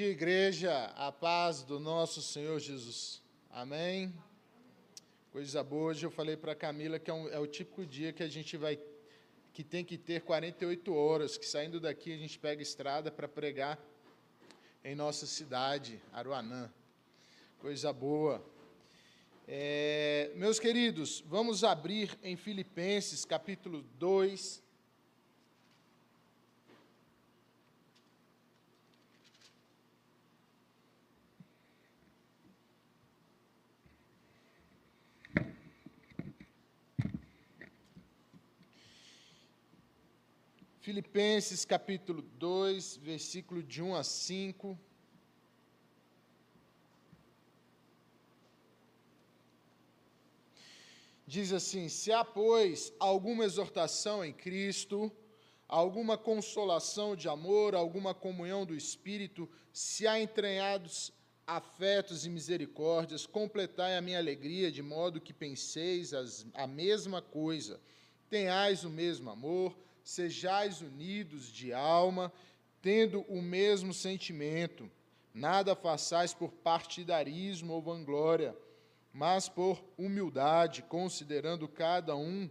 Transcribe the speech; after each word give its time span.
Dia, 0.00 0.08
igreja. 0.08 0.84
A 0.96 1.12
paz 1.12 1.62
do 1.62 1.78
nosso 1.78 2.22
Senhor 2.22 2.58
Jesus. 2.58 3.20
Amém. 3.50 4.10
Coisa 5.30 5.62
boa. 5.62 5.90
Hoje 5.90 6.06
eu 6.06 6.10
falei 6.10 6.38
para 6.38 6.52
a 6.52 6.54
Camila 6.54 6.98
que 6.98 7.10
é, 7.10 7.12
um, 7.12 7.28
é, 7.28 7.38
o 7.38 7.46
típico 7.46 7.84
dia 7.84 8.10
que 8.10 8.22
a 8.22 8.26
gente 8.26 8.56
vai, 8.56 8.80
que 9.52 9.62
tem 9.62 9.84
que 9.84 9.98
ter 9.98 10.22
48 10.22 10.94
horas, 10.94 11.36
que 11.36 11.44
saindo 11.44 11.78
daqui 11.78 12.14
a 12.14 12.16
gente 12.16 12.38
pega 12.38 12.62
estrada 12.62 13.10
para 13.10 13.28
pregar 13.28 13.78
em 14.82 14.94
nossa 14.94 15.26
cidade, 15.26 16.00
Aruanã. 16.14 16.72
Coisa 17.58 17.92
boa. 17.92 18.42
É, 19.46 20.32
meus 20.34 20.58
queridos, 20.58 21.22
vamos 21.26 21.62
abrir 21.62 22.18
em 22.22 22.38
Filipenses 22.38 23.26
capítulo 23.26 23.82
2. 23.98 24.62
Filipenses 40.90 41.64
capítulo 41.64 42.20
2, 42.20 42.96
versículo 42.96 43.62
de 43.62 43.80
1 43.80 43.94
a 43.94 44.02
5. 44.02 44.76
Diz 51.24 51.52
assim: 51.52 51.88
Se 51.88 52.10
há, 52.10 52.24
pois, 52.24 52.92
alguma 52.98 53.44
exortação 53.44 54.24
em 54.24 54.32
Cristo, 54.32 55.12
alguma 55.68 56.18
consolação 56.18 57.14
de 57.14 57.28
amor, 57.28 57.76
alguma 57.76 58.12
comunhão 58.12 58.66
do 58.66 58.74
Espírito, 58.74 59.48
se 59.72 60.08
há 60.08 60.20
entranhados 60.20 61.12
afetos 61.46 62.26
e 62.26 62.28
misericórdias, 62.28 63.26
completai 63.26 63.96
a 63.96 64.02
minha 64.02 64.18
alegria, 64.18 64.72
de 64.72 64.82
modo 64.82 65.20
que 65.20 65.32
penseis 65.32 66.12
as, 66.12 66.44
a 66.52 66.66
mesma 66.66 67.22
coisa, 67.22 67.80
tenhais 68.28 68.82
o 68.82 68.90
mesmo 68.90 69.30
amor 69.30 69.72
sejais 70.02 70.80
unidos 70.80 71.52
de 71.52 71.72
alma, 71.72 72.32
tendo 72.80 73.20
o 73.22 73.40
mesmo 73.40 73.92
sentimento. 73.92 74.90
Nada 75.32 75.76
façais 75.76 76.34
por 76.34 76.50
partidarismo 76.50 77.72
ou 77.74 77.82
vanglória, 77.82 78.56
mas 79.12 79.48
por 79.48 79.82
humildade, 79.96 80.82
considerando 80.82 81.68
cada 81.68 82.16
um, 82.16 82.50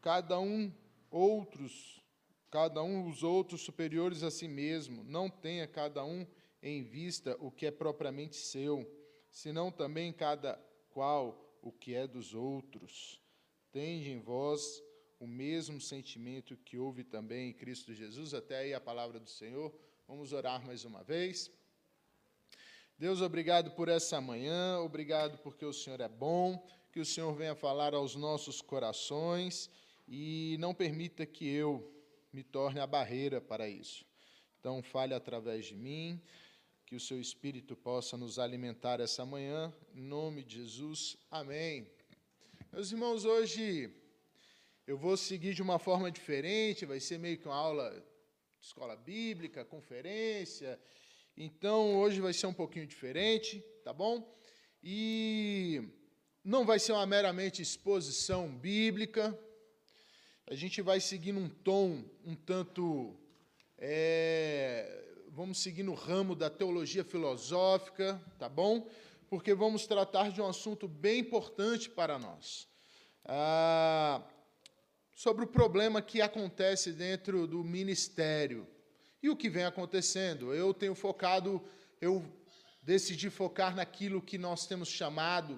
cada 0.00 0.38
um 0.38 0.72
outros, 1.10 2.02
cada 2.50 2.82
um 2.82 3.08
os 3.08 3.22
outros 3.22 3.62
superiores 3.62 4.22
a 4.22 4.30
si 4.30 4.48
mesmo. 4.48 5.04
Não 5.04 5.30
tenha 5.30 5.66
cada 5.66 6.04
um 6.04 6.26
em 6.62 6.82
vista 6.82 7.36
o 7.40 7.50
que 7.50 7.66
é 7.66 7.70
propriamente 7.70 8.36
seu, 8.36 8.88
senão 9.30 9.70
também 9.70 10.12
cada 10.12 10.60
qual 10.90 11.58
o 11.62 11.72
que 11.72 11.94
é 11.94 12.06
dos 12.06 12.34
outros. 12.34 13.20
Tende 13.72 14.10
em 14.10 14.20
vós 14.20 14.82
o 15.22 15.26
mesmo 15.28 15.80
sentimento 15.80 16.56
que 16.56 16.76
houve 16.76 17.04
também 17.04 17.50
em 17.50 17.52
Cristo 17.52 17.94
Jesus. 17.94 18.34
Até 18.34 18.56
aí 18.58 18.74
a 18.74 18.80
palavra 18.80 19.20
do 19.20 19.30
Senhor. 19.30 19.72
Vamos 20.08 20.32
orar 20.32 20.66
mais 20.66 20.84
uma 20.84 21.04
vez. 21.04 21.48
Deus, 22.98 23.20
obrigado 23.20 23.70
por 23.70 23.88
essa 23.88 24.20
manhã, 24.20 24.80
obrigado 24.80 25.38
porque 25.38 25.64
o 25.64 25.72
Senhor 25.72 26.00
é 26.00 26.08
bom, 26.08 26.66
que 26.90 26.98
o 26.98 27.04
Senhor 27.04 27.32
venha 27.34 27.54
falar 27.54 27.94
aos 27.94 28.16
nossos 28.16 28.60
corações 28.60 29.70
e 30.08 30.56
não 30.58 30.74
permita 30.74 31.24
que 31.24 31.48
eu 31.48 31.88
me 32.32 32.42
torne 32.42 32.80
a 32.80 32.86
barreira 32.86 33.40
para 33.40 33.68
isso. 33.68 34.04
Então, 34.58 34.82
fale 34.82 35.14
através 35.14 35.66
de 35.66 35.76
mim, 35.76 36.20
que 36.84 36.96
o 36.96 37.00
seu 37.00 37.20
Espírito 37.20 37.76
possa 37.76 38.16
nos 38.16 38.40
alimentar 38.40 38.98
essa 38.98 39.24
manhã, 39.24 39.72
em 39.94 40.02
nome 40.02 40.42
de 40.42 40.56
Jesus, 40.56 41.16
amém. 41.30 41.88
Meus 42.72 42.90
irmãos, 42.90 43.24
hoje 43.24 44.01
eu 44.86 44.98
vou 44.98 45.16
seguir 45.16 45.54
de 45.54 45.62
uma 45.62 45.78
forma 45.78 46.10
diferente, 46.10 46.84
vai 46.84 46.98
ser 46.98 47.18
meio 47.18 47.38
que 47.38 47.46
uma 47.46 47.54
aula 47.54 47.90
de 48.58 48.66
escola 48.66 48.96
bíblica, 48.96 49.64
conferência. 49.64 50.78
Então, 51.36 51.96
hoje 51.96 52.20
vai 52.20 52.32
ser 52.32 52.46
um 52.46 52.52
pouquinho 52.52 52.86
diferente, 52.86 53.60
tá 53.84 53.92
bom? 53.92 54.36
E 54.82 55.82
não 56.44 56.64
vai 56.64 56.80
ser 56.80 56.92
uma 56.92 57.06
meramente 57.06 57.62
exposição 57.62 58.48
bíblica. 58.48 59.38
A 60.48 60.54
gente 60.56 60.82
vai 60.82 61.00
seguir 61.00 61.32
num 61.32 61.48
tom 61.48 62.04
um 62.24 62.34
tanto. 62.34 63.16
É, 63.78 65.04
vamos 65.28 65.62
seguir 65.62 65.84
no 65.84 65.94
ramo 65.94 66.34
da 66.34 66.50
teologia 66.50 67.04
filosófica, 67.04 68.20
tá 68.36 68.48
bom? 68.48 68.88
Porque 69.30 69.54
vamos 69.54 69.86
tratar 69.86 70.32
de 70.32 70.40
um 70.40 70.46
assunto 70.46 70.88
bem 70.88 71.20
importante 71.20 71.88
para 71.88 72.18
nós. 72.18 72.68
Ah, 73.24 74.20
sobre 75.14 75.44
o 75.44 75.48
problema 75.48 76.00
que 76.00 76.20
acontece 76.20 76.92
dentro 76.92 77.46
do 77.46 77.62
ministério 77.62 78.66
e 79.22 79.28
o 79.28 79.36
que 79.36 79.48
vem 79.48 79.64
acontecendo. 79.64 80.52
Eu 80.52 80.74
tenho 80.74 80.94
focado, 80.94 81.62
eu 82.00 82.24
decidi 82.82 83.30
focar 83.30 83.74
naquilo 83.74 84.20
que 84.20 84.36
nós 84.36 84.66
temos 84.66 84.88
chamado 84.88 85.54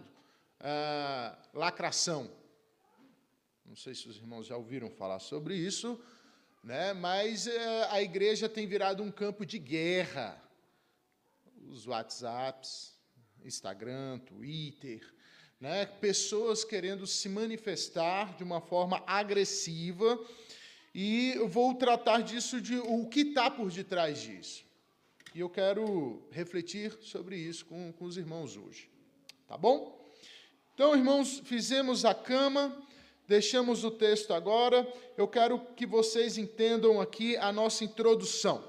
uh, 0.61 1.59
lacração. 1.59 2.31
Não 3.65 3.77
sei 3.77 3.95
se 3.95 4.09
os 4.09 4.17
irmãos 4.17 4.47
já 4.47 4.57
ouviram 4.57 4.91
falar 4.91 5.19
sobre 5.19 5.57
isso, 5.57 5.99
né? 6.63 6.93
mas 6.93 7.47
uh, 7.47 7.51
a 7.91 8.03
igreja 8.03 8.49
tem 8.49 8.67
virado 8.67 9.03
um 9.03 9.11
campo 9.11 9.47
de 9.47 9.59
guerra. 9.59 10.41
Os 11.69 11.87
WhatsApps, 11.87 12.99
Instagram, 13.43 14.19
Twitter, 14.19 15.03
né? 15.65 15.87
pessoas 15.87 16.63
querendo 16.63 17.07
se 17.07 17.27
manifestar 17.27 18.37
de 18.37 18.45
uma 18.45 18.61
forma 18.61 19.03
agressiva, 19.07 20.23
e 20.95 21.33
eu 21.37 21.49
vou 21.49 21.75
tratar 21.75 22.21
disso, 22.21 22.61
de 22.61 22.77
o 22.77 23.07
que 23.07 23.21
está 23.21 23.51
por 23.51 23.71
detrás 23.71 24.21
disso. 24.21 24.63
E 25.35 25.41
eu 25.41 25.49
quero 25.49 26.23
refletir 26.31 26.93
sobre 27.01 27.39
isso 27.39 27.65
com, 27.65 27.91
com 27.95 28.05
os 28.05 28.19
irmãos 28.19 28.59
hoje. 28.59 28.91
Tá 29.49 29.57
bom? 29.57 30.07
Então, 30.75 30.95
irmãos, 30.95 31.41
fizemos 31.47 32.05
a 32.05 32.15
cama, 32.15 32.77
deixamos 33.27 33.85
o 33.85 33.91
texto 33.91 34.35
agora. 34.35 34.87
Eu 35.17 35.27
quero 35.27 35.59
que 35.75 35.87
vocês 35.87 36.37
entendam 36.37 37.01
aqui 37.01 37.39
a 37.39 37.51
nossa 37.51 37.85
introdução. 37.85 38.63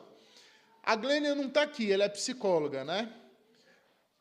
A 0.81 0.95
Glênia 0.95 1.35
não 1.35 1.47
está 1.47 1.63
aqui, 1.63 1.91
ela 1.91 2.05
é 2.05 2.09
psicóloga, 2.09 2.85
né? 2.85 3.13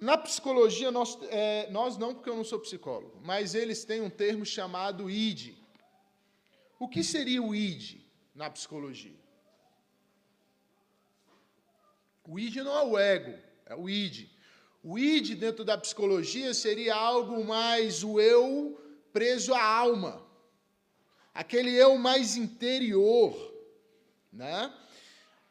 Na 0.05 0.19
psicologia, 0.19 0.91
nós, 0.91 1.19
é, 1.31 1.67
nós 1.71 1.97
não, 1.97 2.15
porque 2.15 2.29
eu 2.29 2.37
não 2.37 2.45
sou 2.45 2.61
psicólogo, 2.61 3.19
mas 3.23 3.55
eles 3.55 3.87
têm 3.87 4.03
um 4.03 4.11
termo 4.11 4.45
chamado 4.45 5.09
ID. 5.09 5.55
O 6.79 6.87
que 6.87 7.03
seria 7.03 7.43
o 7.43 7.55
ID 7.55 8.03
na 8.35 8.51
psicologia? 8.51 9.19
O 12.29 12.39
ID 12.39 12.57
não 12.57 12.77
é 12.77 12.83
o 12.85 12.99
ego, 12.99 13.39
é 13.65 13.75
o 13.75 13.89
ID. 13.89 14.29
O 14.83 14.99
ID 14.99 15.39
dentro 15.39 15.65
da 15.65 15.79
psicologia 15.79 16.53
seria 16.53 16.95
algo 16.95 17.43
mais 17.43 18.05
o 18.05 18.21
eu 18.21 18.79
preso 19.11 19.55
à 19.55 19.65
alma, 19.65 20.23
aquele 21.33 21.75
eu 21.75 21.97
mais 21.97 22.37
interior, 22.37 23.35
né? 24.31 24.71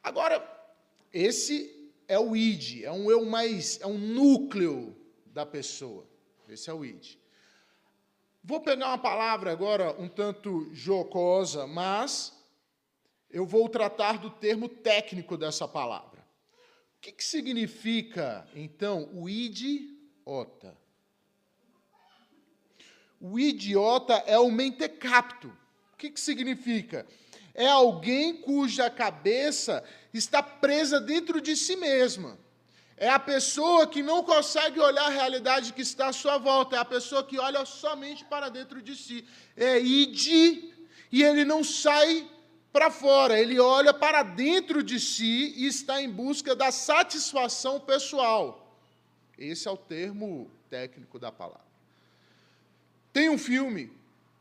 Agora, 0.04 0.48
esse 1.12 1.73
é 2.08 2.20
o 2.20 2.36
id, 2.36 2.84
é 2.84 2.92
um 2.92 3.10
eu 3.10 3.26
mais, 3.26 3.80
é 3.82 3.88
um 3.88 3.98
núcleo 3.98 4.96
da 5.26 5.46
pessoa. 5.46 6.08
Esse 6.48 6.70
é 6.70 6.74
o 6.74 6.86
id. 6.86 7.18
Vou 8.44 8.60
pegar 8.60 8.88
uma 8.88 8.98
palavra 8.98 9.52
agora 9.52 9.96
um 10.00 10.10
tanto 10.10 10.70
jocosa, 10.74 11.66
mas 11.66 12.34
eu 13.30 13.46
vou 13.46 13.68
tratar 13.70 14.18
do 14.18 14.30
termo 14.30 14.68
técnico 14.68 15.38
dessa 15.38 15.68
palavra. 15.68 16.22
O 16.98 17.02
que, 17.02 17.12
que 17.12 17.24
significa, 17.24 18.48
então, 18.54 19.10
o 19.14 19.28
idiota? 19.30 20.78
O 23.20 23.40
idiota 23.40 24.14
é 24.28 24.38
o 24.38 24.52
mentecapto. 24.52 25.48
O 25.94 25.98
que, 25.98 26.12
que 26.12 26.20
significa? 26.20 27.08
É 27.54 27.68
alguém 27.68 28.42
cuja 28.42 28.90
cabeça 28.90 29.84
está 30.18 30.42
presa 30.44 31.00
dentro 31.00 31.42
de 31.42 31.56
si 31.56 31.75
mesma. 31.75 32.38
É 32.95 33.10
a 33.10 33.19
pessoa 33.19 33.88
que 33.88 34.04
não 34.04 34.24
consegue 34.24 34.80
olhar 34.80 35.06
a 35.06 35.10
realidade 35.10 35.74
que 35.74 35.81
está 35.81 36.07
à 36.07 36.13
sua 36.13 36.38
volta, 36.38 36.75
é 36.75 36.80
a 36.80 36.86
pessoa 36.86 37.24
que 37.24 37.39
olha 37.39 37.65
somente 37.65 38.24
para 38.25 38.50
dentro 38.50 38.81
de 38.81 38.95
si. 38.95 39.25
É 39.57 39.80
id, 39.80 40.27
e 41.12 41.24
ele 41.24 41.44
não 41.44 41.63
sai 41.63 42.30
para 42.71 42.89
fora, 42.89 43.39
ele 43.39 43.60
olha 43.60 43.94
para 43.94 44.24
dentro 44.24 44.81
de 44.83 45.00
si 45.00 45.54
e 45.56 45.68
está 45.68 46.01
em 46.01 46.10
busca 46.10 46.56
da 46.56 46.71
satisfação 46.71 47.80
pessoal. 47.80 48.80
Esse 49.38 49.68
é 49.68 49.71
o 49.71 49.77
termo 49.77 50.50
técnico 50.69 51.19
da 51.19 51.31
palavra. 51.31 51.62
Tem 53.12 53.30
um 53.30 53.38
filme 53.38 53.92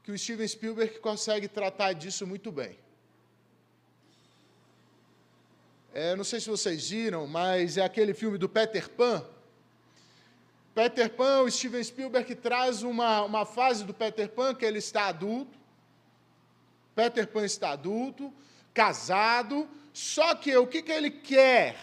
que 0.03 0.11
o 0.11 0.19
Steven 0.19 0.49
Spielberg 0.49 0.99
consegue 1.01 1.47
tratar 1.47 1.93
disso 1.93 2.27
muito 2.27 2.51
bem. 2.51 2.79
É, 5.95 6.17
não 6.17 6.25
sei 6.25 6.41
se 6.41 6.49
vocês 6.49 6.89
viram, 6.89 7.27
mas 7.27 7.77
é 7.77 7.85
aquele 7.85 8.15
filme 8.15 8.39
do 8.39 8.49
Peter 8.49 8.89
Pan. 8.89 9.25
Peter 10.75 11.11
Pan, 11.11 11.43
o 11.43 11.51
Steven 11.51 11.85
Spielberg 11.85 12.35
traz 12.35 12.83
uma, 12.83 13.23
uma 13.23 13.45
fase 13.45 13.85
do 13.85 13.93
Peter 13.93 14.29
Pan 14.29 14.55
que 14.55 14.65
ele 14.65 14.79
está 14.79 15.09
adulto. 15.09 15.59
Peter 16.95 17.27
Pan 17.27 17.45
está 17.45 17.73
adulto, 17.73 18.33
casado, 18.73 19.69
só 19.93 20.35
que 20.35 20.57
o 20.57 20.67
que, 20.67 20.81
que 20.81 20.93
ele 20.93 21.11
quer? 21.11 21.77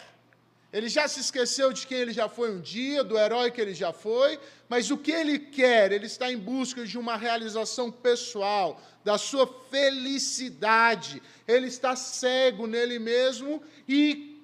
Ele 0.71 0.87
já 0.87 1.07
se 1.07 1.19
esqueceu 1.19 1.73
de 1.73 1.87
quem 1.87 1.97
ele 1.97 2.13
já 2.13 2.29
foi 2.29 2.51
um 2.51 2.61
dia, 2.61 3.03
do 3.03 3.17
herói 3.17 3.49
que 3.49 3.59
ele 3.59 3.73
já 3.73 3.91
foi, 3.91 4.39
mas 4.67 4.91
o 4.91 4.97
que 4.97 5.11
ele 5.11 5.39
quer? 5.39 5.91
Ele 5.91 6.05
está 6.05 6.31
em 6.31 6.37
busca 6.37 6.85
de 6.85 6.97
uma 6.97 7.17
realização 7.17 7.91
pessoal, 7.91 8.79
da 9.03 9.17
sua 9.17 9.47
felicidade. 9.71 11.23
Ele 11.47 11.67
está 11.67 11.95
cego 11.95 12.67
nele 12.67 12.99
mesmo 12.99 13.63
e 13.87 14.39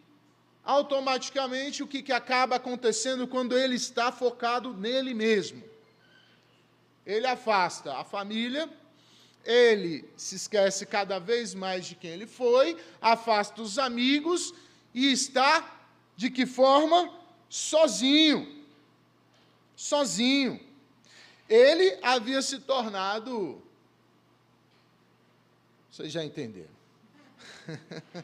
automaticamente 0.64 1.84
o 1.84 1.88
que, 1.88 2.02
que 2.02 2.12
acaba 2.12 2.56
acontecendo 2.56 3.28
quando 3.28 3.56
ele 3.56 3.76
está 3.76 4.12
focado 4.12 4.74
nele 4.74 5.14
mesmo? 5.14 5.64
Ele 7.06 7.28
afasta 7.28 7.94
a 7.94 8.04
família, 8.04 8.68
ele 9.44 10.10
se 10.18 10.38
esquece 10.38 10.88
cada 10.88 11.20
vez 11.20 11.54
mais 11.54 11.86
de 11.86 11.94
quem 11.94 12.10
ele 12.10 12.26
foi, 12.26 12.76
afasta 13.00 13.62
os 13.62 13.78
amigos 13.78 14.56
e 14.92 15.12
está 15.12 15.85
de 16.16 16.30
que 16.30 16.46
forma? 16.46 17.12
Sozinho. 17.50 18.64
Sozinho. 19.76 20.60
Ele 21.50 21.98
havia 22.02 22.42
se 22.42 22.60
tornado. 22.60 23.62
Vocês 25.92 26.12
já 26.12 26.24
entenderam. 26.24 26.70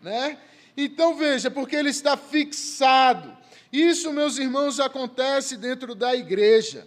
né? 0.00 0.38
Então 0.76 1.16
veja, 1.16 1.50
porque 1.50 1.76
ele 1.76 1.90
está 1.90 2.16
fixado. 2.16 3.36
Isso, 3.72 4.12
meus 4.12 4.38
irmãos, 4.38 4.80
acontece 4.80 5.56
dentro 5.56 5.94
da 5.94 6.14
igreja. 6.14 6.86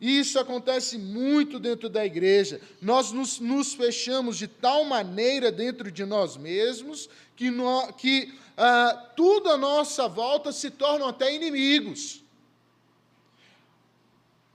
Isso 0.00 0.38
acontece 0.38 0.96
muito 0.96 1.58
dentro 1.58 1.88
da 1.88 2.06
igreja. 2.06 2.60
Nós 2.80 3.10
nos, 3.10 3.40
nos 3.40 3.74
fechamos 3.74 4.36
de 4.36 4.46
tal 4.46 4.84
maneira 4.84 5.50
dentro 5.50 5.90
de 5.90 6.04
nós 6.04 6.36
mesmos 6.36 7.08
que, 7.34 7.50
no, 7.50 7.92
que 7.94 8.32
ah, 8.56 9.12
tudo 9.16 9.50
à 9.50 9.56
nossa 9.56 10.06
volta 10.06 10.52
se 10.52 10.70
tornam 10.70 11.08
até 11.08 11.34
inimigos. 11.34 12.22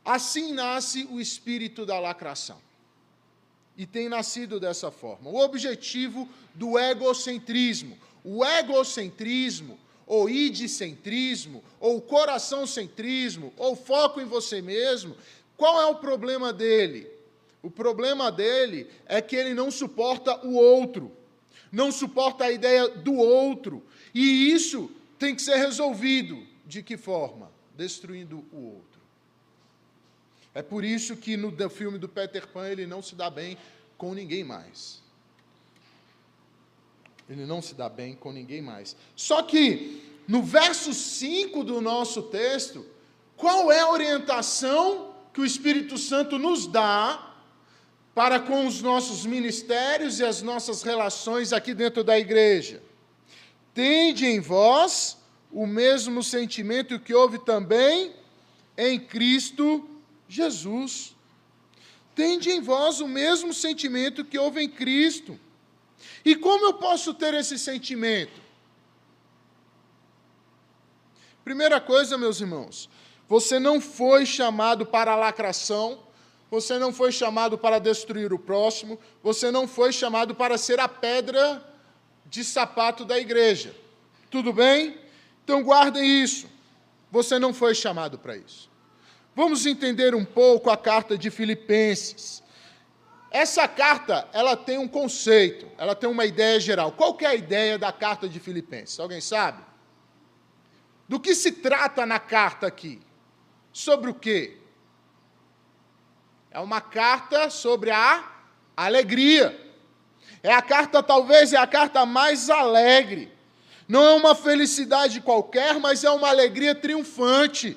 Assim 0.06 0.54
nasce 0.54 1.08
o 1.10 1.20
espírito 1.20 1.86
da 1.86 2.00
lacração. 2.00 2.62
E 3.78 3.86
tem 3.86 4.08
nascido 4.08 4.60
dessa 4.60 4.92
forma. 4.92 5.30
O 5.30 5.40
objetivo 5.40 6.30
do 6.54 6.78
egocentrismo. 6.78 7.98
O 8.24 8.46
egocentrismo, 8.46 9.80
ou 10.06 10.30
idicentrismo, 10.30 11.64
ou 11.80 12.02
coração-centrismo, 12.02 13.54
ou 13.58 13.76
foco 13.76 14.20
em 14.20 14.26
você 14.26 14.62
mesmo, 14.62 15.16
qual 15.58 15.82
é 15.82 15.86
o 15.86 15.96
problema 15.96 16.52
dele? 16.52 17.10
O 17.62 17.70
problema 17.70 18.32
dele 18.32 18.90
é 19.06 19.22
que 19.22 19.36
ele 19.36 19.54
não 19.54 19.72
suporta 19.72 20.46
o 20.46 20.56
outro, 20.56 21.12
não 21.72 21.92
suporta 21.92 22.46
a 22.46 22.52
ideia 22.52 22.88
do 22.90 23.14
outro, 23.16 23.84
e 24.14 24.52
isso 24.52 24.92
tem 25.18 25.36
que 25.36 25.42
ser 25.42 25.56
resolvido. 25.56 26.46
De 26.66 26.82
que 26.82 26.98
forma? 26.98 27.52
Destruindo 27.76 28.46
o 28.52 28.76
outro. 28.76 29.02
É 30.54 30.62
por 30.62 30.84
isso 30.84 31.18
que 31.18 31.36
no 31.36 31.70
filme 31.70 31.98
do 31.98 32.08
Peter 32.08 32.48
Pan 32.48 32.70
ele 32.70 32.88
não 32.88 33.02
se 33.02 33.16
dá 33.16 33.30
bem 33.30 33.58
com 33.98 34.14
ninguém 34.14 34.44
mais. 34.44 35.03
Ele 37.34 37.48
não 37.48 37.64
se 37.64 37.74
dá 37.74 37.90
bem 37.90 38.14
com 38.14 38.32
ninguém 38.32 38.62
mais. 38.62 38.96
Só 39.16 39.42
que 39.42 40.02
no 40.28 40.44
verso 40.44 40.94
5 40.94 41.64
do 41.64 41.82
nosso 41.82 42.22
texto, 42.24 42.86
qual 43.36 43.72
é 43.72 43.80
a 43.80 43.90
orientação 43.90 45.14
que 45.34 45.42
o 45.42 45.46
Espírito 45.46 45.98
Santo 45.98 46.38
nos 46.38 46.68
dá 46.68 47.34
para 48.14 48.40
com 48.40 48.68
os 48.68 48.84
nossos 48.84 49.26
ministérios 49.26 50.20
e 50.20 50.24
as 50.24 50.44
nossas 50.44 50.84
relações 50.84 51.52
aqui 51.52 51.74
dentro 51.74 52.04
da 52.04 52.20
igreja? 52.20 52.84
Tende 53.74 54.28
em 54.28 54.40
vós 54.40 55.18
o 55.52 55.66
mesmo 55.66 56.22
sentimento 56.22 57.00
que 57.00 57.16
houve 57.16 57.40
também 57.40 58.14
em 58.78 59.00
Cristo 59.00 59.90
Jesus. 60.30 61.16
Tende 62.14 62.52
em 62.52 62.62
vós 62.62 63.02
o 63.02 63.08
mesmo 63.08 63.52
sentimento 63.56 64.24
que 64.24 64.38
houve 64.38 64.62
em 64.62 64.70
Cristo. 64.70 65.40
E 66.26 66.36
como 66.36 66.66
eu 66.66 66.74
posso 66.74 67.14
ter 67.14 67.34
esse 67.34 67.60
sentimento? 67.60 68.42
Primeira 71.44 71.82
coisa, 71.82 72.18
meus 72.18 72.40
irmãos, 72.40 72.90
você 73.28 73.60
não 73.60 73.82
foi 73.82 74.26
chamado 74.26 74.86
para 74.86 75.16
lacração, 75.16 76.00
você 76.50 76.78
não 76.78 76.94
foi 76.94 77.12
chamado 77.12 77.58
para 77.58 77.80
destruir 77.80 78.32
o 78.32 78.40
próximo, 78.40 79.00
você 79.22 79.52
não 79.52 79.68
foi 79.68 79.92
chamado 79.92 80.34
para 80.34 80.58
ser 80.58 80.80
a 80.80 80.88
pedra 80.88 81.64
de 82.26 82.44
sapato 82.44 83.04
da 83.04 83.20
igreja. 83.20 83.76
Tudo 84.30 84.54
bem? 84.54 84.98
Então 85.44 85.62
guardem 85.64 86.24
isso. 86.24 86.48
Você 87.12 87.38
não 87.38 87.54
foi 87.54 87.76
chamado 87.76 88.18
para 88.18 88.38
isso. 88.38 88.70
Vamos 89.36 89.66
entender 89.66 90.16
um 90.16 90.24
pouco 90.24 90.70
a 90.70 90.78
carta 90.78 91.18
de 91.18 91.30
Filipenses. 91.30 92.42
Essa 93.34 93.68
carta, 93.68 94.30
ela 94.32 94.56
tem 94.56 94.78
um 94.78 94.88
conceito, 94.88 95.68
ela 95.76 95.96
tem 95.96 96.08
uma 96.08 96.24
ideia 96.24 96.60
geral. 96.60 96.92
Qual 96.92 97.18
é 97.20 97.26
a 97.26 97.34
ideia 97.34 97.80
da 97.80 97.92
carta 97.92 98.30
de 98.30 98.40
Filipenses? 98.40 99.00
Alguém 99.00 99.20
sabe? 99.20 99.60
Do 101.10 101.20
que 101.20 101.34
se 101.34 101.52
trata 101.52 102.06
na 102.06 102.20
carta 102.20 102.68
aqui? 102.68 103.02
Sobre 103.72 104.12
o 104.12 104.14
quê? 104.14 104.60
É 106.52 106.60
uma 106.60 106.80
carta 106.80 107.50
sobre 107.50 107.90
a 107.90 108.24
alegria. 108.78 109.60
É 110.44 110.54
a 110.54 110.62
carta, 110.62 111.02
talvez, 111.02 111.54
é 111.54 111.58
a 111.58 111.66
carta 111.66 112.06
mais 112.06 112.52
alegre. 112.52 113.34
Não 113.88 114.04
é 114.04 114.14
uma 114.14 114.36
felicidade 114.36 115.20
qualquer, 115.22 115.80
mas 115.80 116.04
é 116.04 116.12
uma 116.12 116.30
alegria 116.30 116.76
triunfante. 116.76 117.76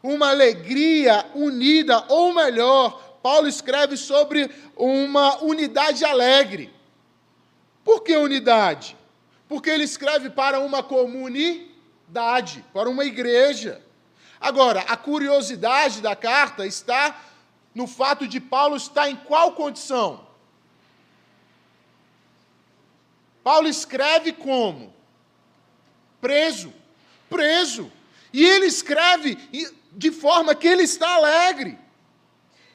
Uma 0.00 0.30
alegria 0.30 1.26
unida, 1.34 2.04
ou 2.08 2.32
melhor, 2.32 3.11
Paulo 3.22 3.46
escreve 3.46 3.96
sobre 3.96 4.50
uma 4.76 5.42
unidade 5.42 6.04
alegre. 6.04 6.72
Por 7.84 8.02
que 8.02 8.16
unidade? 8.16 8.96
Porque 9.48 9.70
ele 9.70 9.84
escreve 9.84 10.30
para 10.30 10.60
uma 10.60 10.82
comunidade, 10.82 12.64
para 12.72 12.88
uma 12.88 13.04
igreja. 13.04 13.80
Agora, 14.40 14.80
a 14.80 14.96
curiosidade 14.96 16.00
da 16.00 16.16
carta 16.16 16.66
está 16.66 17.22
no 17.74 17.86
fato 17.86 18.26
de 18.26 18.40
Paulo 18.40 18.76
estar 18.76 19.08
em 19.08 19.16
qual 19.16 19.52
condição? 19.52 20.26
Paulo 23.42 23.68
escreve 23.68 24.32
como? 24.32 24.92
Preso. 26.20 26.72
Preso. 27.28 27.90
E 28.32 28.44
ele 28.44 28.66
escreve 28.66 29.36
de 29.92 30.10
forma 30.10 30.54
que 30.54 30.66
ele 30.66 30.82
está 30.82 31.14
alegre. 31.14 31.78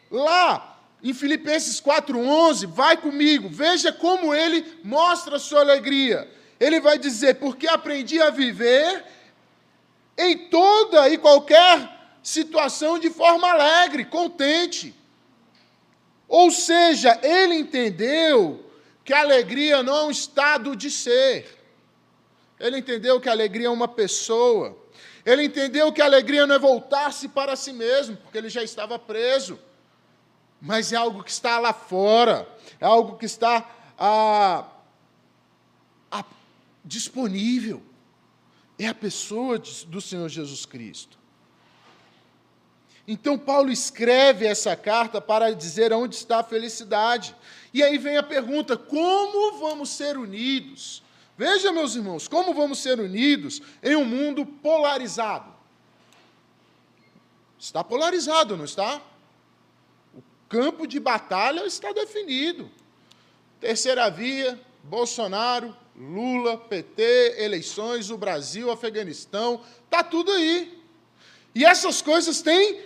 Lá, 0.09 0.79
em 1.03 1.13
Filipenses 1.13 1.79
4,11, 1.81 2.67
vai 2.67 2.97
comigo, 2.97 3.49
veja 3.49 3.91
como 3.91 4.33
ele 4.33 4.65
mostra 4.83 5.35
a 5.35 5.39
sua 5.39 5.59
alegria. 5.59 6.29
Ele 6.59 6.79
vai 6.79 6.97
dizer: 6.97 7.35
Porque 7.35 7.67
aprendi 7.67 8.21
a 8.21 8.29
viver 8.29 9.05
em 10.17 10.49
toda 10.49 11.09
e 11.09 11.17
qualquer 11.17 11.89
situação 12.23 12.97
de 12.97 13.09
forma 13.09 13.49
alegre, 13.49 14.05
contente. 14.05 14.93
Ou 16.27 16.51
seja, 16.51 17.17
ele 17.23 17.55
entendeu 17.55 18.65
que 19.05 19.13
a 19.13 19.21
alegria 19.21 19.81
não 19.81 19.95
é 19.95 20.03
um 20.03 20.11
estado 20.11 20.75
de 20.75 20.91
ser. 20.91 21.57
Ele 22.59 22.79
entendeu 22.79 23.21
que 23.21 23.29
a 23.29 23.31
alegria 23.31 23.67
é 23.67 23.69
uma 23.69 23.87
pessoa. 23.87 24.75
Ele 25.25 25.43
entendeu 25.43 25.91
que 25.93 26.01
a 26.01 26.05
alegria 26.05 26.47
não 26.47 26.55
é 26.55 26.59
voltar-se 26.59 27.27
para 27.29 27.55
si 27.55 27.71
mesmo, 27.71 28.17
porque 28.17 28.37
ele 28.37 28.49
já 28.49 28.63
estava 28.63 28.97
preso. 28.97 29.59
Mas 30.61 30.91
é 30.91 30.95
algo 30.95 31.23
que 31.23 31.31
está 31.31 31.59
lá 31.59 31.73
fora, 31.73 32.47
é 32.79 32.85
algo 32.85 33.17
que 33.17 33.25
está 33.25 33.69
ah, 33.97 34.65
disponível. 36.87 37.83
É 38.79 38.87
a 38.87 38.95
pessoa 38.95 39.59
do 39.59 39.99
Senhor 39.99 40.29
Jesus 40.29 40.65
Cristo. 40.65 41.17
Então, 43.07 43.37
Paulo 43.37 43.71
escreve 43.71 44.45
essa 44.45 44.75
carta 44.75 45.21
para 45.21 45.53
dizer 45.53 45.93
onde 45.93 46.15
está 46.15 46.39
a 46.39 46.43
felicidade. 46.43 47.35
E 47.73 47.81
aí 47.81 47.97
vem 47.97 48.17
a 48.17 48.23
pergunta: 48.23 48.77
como 48.77 49.59
vamos 49.59 49.89
ser 49.89 50.17
unidos? 50.17 51.03
Veja, 51.37 51.71
meus 51.71 51.95
irmãos, 51.95 52.27
como 52.27 52.53
vamos 52.53 52.79
ser 52.79 52.99
unidos 52.99 53.61
em 53.81 53.95
um 53.95 54.03
mundo 54.05 54.45
polarizado. 54.45 55.55
Está 57.59 57.83
polarizado, 57.83 58.57
não 58.57 58.65
está? 58.65 59.01
Campo 60.49 60.87
de 60.87 60.99
batalha 60.99 61.65
está 61.65 61.91
definido. 61.91 62.69
Terceira 63.59 64.09
via, 64.09 64.59
Bolsonaro, 64.83 65.75
Lula, 65.95 66.57
PT, 66.57 67.35
eleições, 67.39 68.09
o 68.09 68.17
Brasil, 68.17 68.71
Afeganistão, 68.71 69.61
está 69.85 70.03
tudo 70.03 70.31
aí. 70.31 70.81
E 71.55 71.65
essas 71.65 72.01
coisas 72.01 72.41
têm 72.41 72.81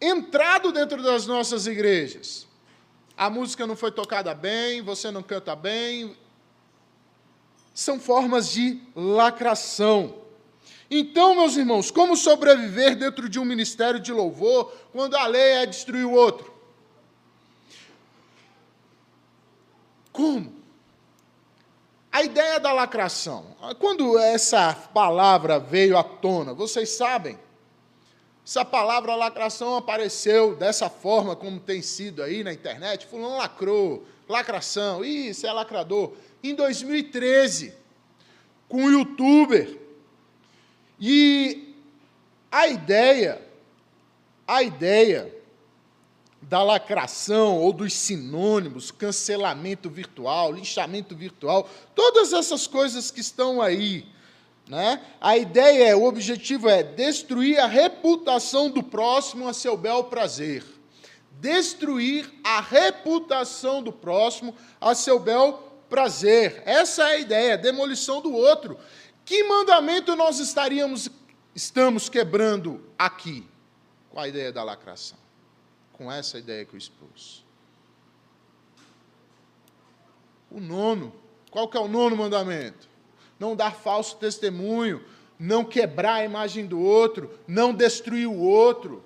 entrado 0.00 0.70
dentro 0.70 1.02
das 1.02 1.26
nossas 1.26 1.66
igrejas. 1.66 2.46
A 3.16 3.30
música 3.30 3.66
não 3.66 3.74
foi 3.74 3.90
tocada 3.90 4.34
bem, 4.34 4.82
você 4.82 5.10
não 5.10 5.22
canta 5.22 5.56
bem. 5.56 6.14
São 7.72 7.98
formas 7.98 8.50
de 8.50 8.80
lacração. 8.94 10.22
Então, 10.90 11.34
meus 11.34 11.56
irmãos, 11.56 11.90
como 11.90 12.16
sobreviver 12.16 12.96
dentro 12.96 13.28
de 13.28 13.40
um 13.40 13.44
ministério 13.44 13.98
de 13.98 14.12
louvor 14.12 14.72
quando 14.92 15.16
a 15.16 15.26
lei 15.26 15.52
é 15.52 15.66
destruir 15.66 16.04
o 16.04 16.12
outro? 16.12 16.55
Como? 20.16 20.50
A 22.10 22.22
ideia 22.22 22.58
da 22.58 22.72
lacração. 22.72 23.54
Quando 23.78 24.18
essa 24.18 24.72
palavra 24.72 25.60
veio 25.60 25.98
à 25.98 26.02
tona, 26.02 26.54
vocês 26.54 26.88
sabem, 26.88 27.38
essa 28.42 28.64
palavra 28.64 29.14
lacração 29.14 29.76
apareceu 29.76 30.56
dessa 30.56 30.88
forma 30.88 31.36
como 31.36 31.60
tem 31.60 31.82
sido 31.82 32.22
aí 32.22 32.42
na 32.42 32.50
internet. 32.50 33.06
Fulano 33.06 33.36
lacrou, 33.36 34.06
lacração, 34.26 35.04
isso 35.04 35.46
é 35.46 35.52
lacrador. 35.52 36.14
Em 36.42 36.54
2013, 36.54 37.74
com 38.66 38.84
o 38.84 38.90
youtuber. 38.90 39.78
E 40.98 41.74
a 42.50 42.66
ideia, 42.68 43.42
a 44.48 44.62
ideia 44.62 45.35
da 46.40 46.62
lacração 46.62 47.58
ou 47.58 47.72
dos 47.72 47.92
sinônimos, 47.92 48.90
cancelamento 48.90 49.90
virtual, 49.90 50.52
linchamento 50.52 51.16
virtual, 51.16 51.68
todas 51.94 52.32
essas 52.32 52.66
coisas 52.66 53.10
que 53.10 53.20
estão 53.20 53.60
aí. 53.60 54.06
Né? 54.68 55.00
A 55.20 55.36
ideia, 55.36 55.88
é, 55.88 55.96
o 55.96 56.04
objetivo 56.04 56.68
é 56.68 56.82
destruir 56.82 57.58
a 57.58 57.66
reputação 57.66 58.68
do 58.68 58.82
próximo 58.82 59.48
a 59.48 59.52
seu 59.52 59.76
bel 59.76 60.04
prazer. 60.04 60.64
Destruir 61.40 62.30
a 62.42 62.60
reputação 62.60 63.82
do 63.82 63.92
próximo 63.92 64.54
a 64.80 64.94
seu 64.94 65.18
bel 65.18 65.62
prazer. 65.88 66.62
Essa 66.64 67.02
é 67.02 67.14
a 67.14 67.18
ideia, 67.18 67.58
demolição 67.58 68.20
do 68.20 68.32
outro. 68.32 68.78
Que 69.24 69.44
mandamento 69.44 70.14
nós 70.16 70.38
estaríamos 70.38 71.10
estamos 71.54 72.08
quebrando 72.10 72.84
aqui 72.98 73.48
com 74.10 74.20
a 74.20 74.28
ideia 74.28 74.52
da 74.52 74.62
lacração? 74.62 75.25
Com 75.96 76.10
essa 76.10 76.38
ideia 76.38 76.64
que 76.64 76.74
eu 76.74 76.78
expus. 76.78 77.44
O 80.50 80.60
nono, 80.60 81.12
qual 81.50 81.68
que 81.68 81.76
é 81.76 81.80
o 81.80 81.88
nono 81.88 82.16
mandamento? 82.16 82.88
Não 83.38 83.56
dar 83.56 83.74
falso 83.74 84.16
testemunho, 84.16 85.04
não 85.38 85.64
quebrar 85.64 86.14
a 86.14 86.24
imagem 86.24 86.66
do 86.66 86.78
outro, 86.80 87.38
não 87.46 87.74
destruir 87.74 88.26
o 88.26 88.38
outro. 88.38 89.02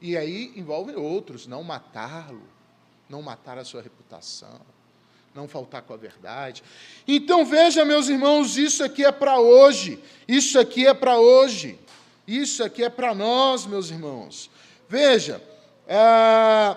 E 0.00 0.16
aí 0.16 0.52
envolve 0.56 0.94
outros, 0.94 1.46
não 1.46 1.62
matá-lo, 1.62 2.42
não 3.08 3.22
matar 3.22 3.58
a 3.58 3.64
sua 3.64 3.82
reputação, 3.82 4.60
não 5.34 5.48
faltar 5.48 5.82
com 5.82 5.94
a 5.94 5.96
verdade. 5.96 6.62
Então 7.06 7.44
veja, 7.44 7.84
meus 7.84 8.08
irmãos, 8.08 8.56
isso 8.56 8.84
aqui 8.84 9.04
é 9.04 9.12
para 9.12 9.38
hoje, 9.40 10.02
isso 10.28 10.58
aqui 10.58 10.86
é 10.86 10.94
para 10.94 11.18
hoje, 11.18 11.78
isso 12.26 12.62
aqui 12.62 12.84
é 12.84 12.90
para 12.90 13.14
nós, 13.14 13.66
meus 13.66 13.90
irmãos. 13.90 14.50
Veja, 14.88 15.42
é, 15.86 16.76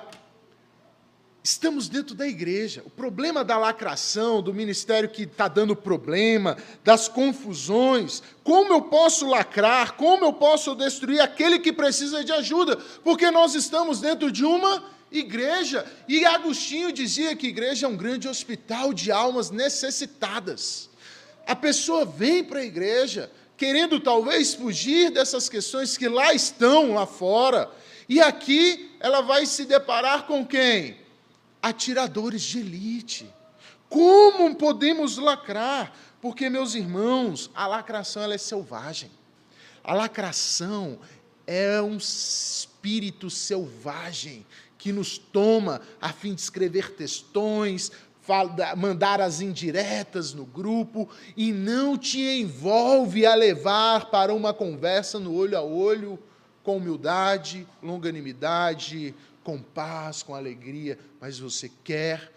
estamos 1.44 1.88
dentro 1.88 2.14
da 2.14 2.28
igreja. 2.28 2.84
O 2.86 2.90
problema 2.90 3.44
da 3.44 3.58
lacração, 3.58 4.42
do 4.42 4.54
ministério 4.54 5.10
que 5.10 5.24
está 5.24 5.48
dando 5.48 5.76
problema, 5.76 6.58
das 6.84 7.08
confusões, 7.08 8.22
como 8.44 8.74
eu 8.74 8.82
posso 8.82 9.26
lacrar, 9.26 9.94
como 9.94 10.26
eu 10.26 10.34
posso 10.34 10.76
destruir 10.76 11.22
aquele 11.22 11.60
que 11.60 11.72
precisa 11.72 12.24
de 12.24 12.32
ajuda? 12.32 12.78
Porque 13.04 13.32
nós 13.32 13.56
estamos 13.56 14.02
dentro 14.02 14.32
de 14.32 14.44
uma 14.44 14.84
igreja. 15.12 15.86
E 16.08 16.26
Agostinho 16.26 16.92
dizia 16.92 17.36
que 17.36 17.48
igreja 17.48 17.86
é 17.86 17.90
um 17.90 17.96
grande 17.96 18.28
hospital 18.28 18.94
de 18.94 19.12
almas 19.12 19.50
necessitadas. 19.50 20.90
A 21.46 21.56
pessoa 21.56 22.04
vem 22.06 22.44
para 22.44 22.60
a 22.60 22.66
igreja 22.66 23.32
querendo 23.56 24.00
talvez 24.00 24.54
fugir 24.54 25.10
dessas 25.10 25.50
questões 25.50 25.98
que 25.98 26.08
lá 26.08 26.34
estão, 26.34 26.94
lá 26.94 27.08
fora. 27.08 27.70
E 28.10 28.22
aqui 28.22 28.96
ela 29.00 29.22
vai 29.22 29.46
se 29.46 29.66
deparar 29.66 30.26
com 30.26 30.46
quem? 30.46 30.98
Atiradores 31.62 32.42
de 32.42 32.60
elite. 32.60 33.34
Como 33.90 34.56
podemos 34.56 35.18
lacrar? 35.18 35.94
Porque, 36.22 36.50
meus 36.50 36.76
irmãos, 36.76 37.50
a 37.54 37.68
lacração 37.68 38.24
ela 38.24 38.34
é 38.34 38.38
selvagem. 38.38 39.12
A 39.84 39.94
lacração 39.94 41.00
é 41.46 41.82
um 41.82 41.98
espírito 41.98 43.30
selvagem 43.30 44.46
que 44.78 44.92
nos 44.92 45.18
toma 45.18 45.82
a 46.02 46.12
fim 46.12 46.34
de 46.34 46.42
escrever 46.42 46.92
textões, 46.92 47.92
mandar 48.76 49.22
as 49.22 49.40
indiretas 49.40 50.34
no 50.34 50.46
grupo 50.46 51.10
e 51.36 51.54
não 51.54 51.98
te 51.98 52.20
envolve 52.20 53.26
a 53.26 53.34
levar 53.34 54.10
para 54.10 54.34
uma 54.34 54.54
conversa 54.54 55.18
no 55.18 55.34
olho 55.34 55.58
a 55.58 55.62
olho 55.62 56.20
com 56.68 56.76
humildade, 56.76 57.66
longanimidade, 57.82 59.16
com 59.42 59.58
paz, 59.58 60.22
com 60.22 60.36
alegria, 60.36 61.00
mas 61.22 61.40
você 61.40 61.72
quer 61.82 62.30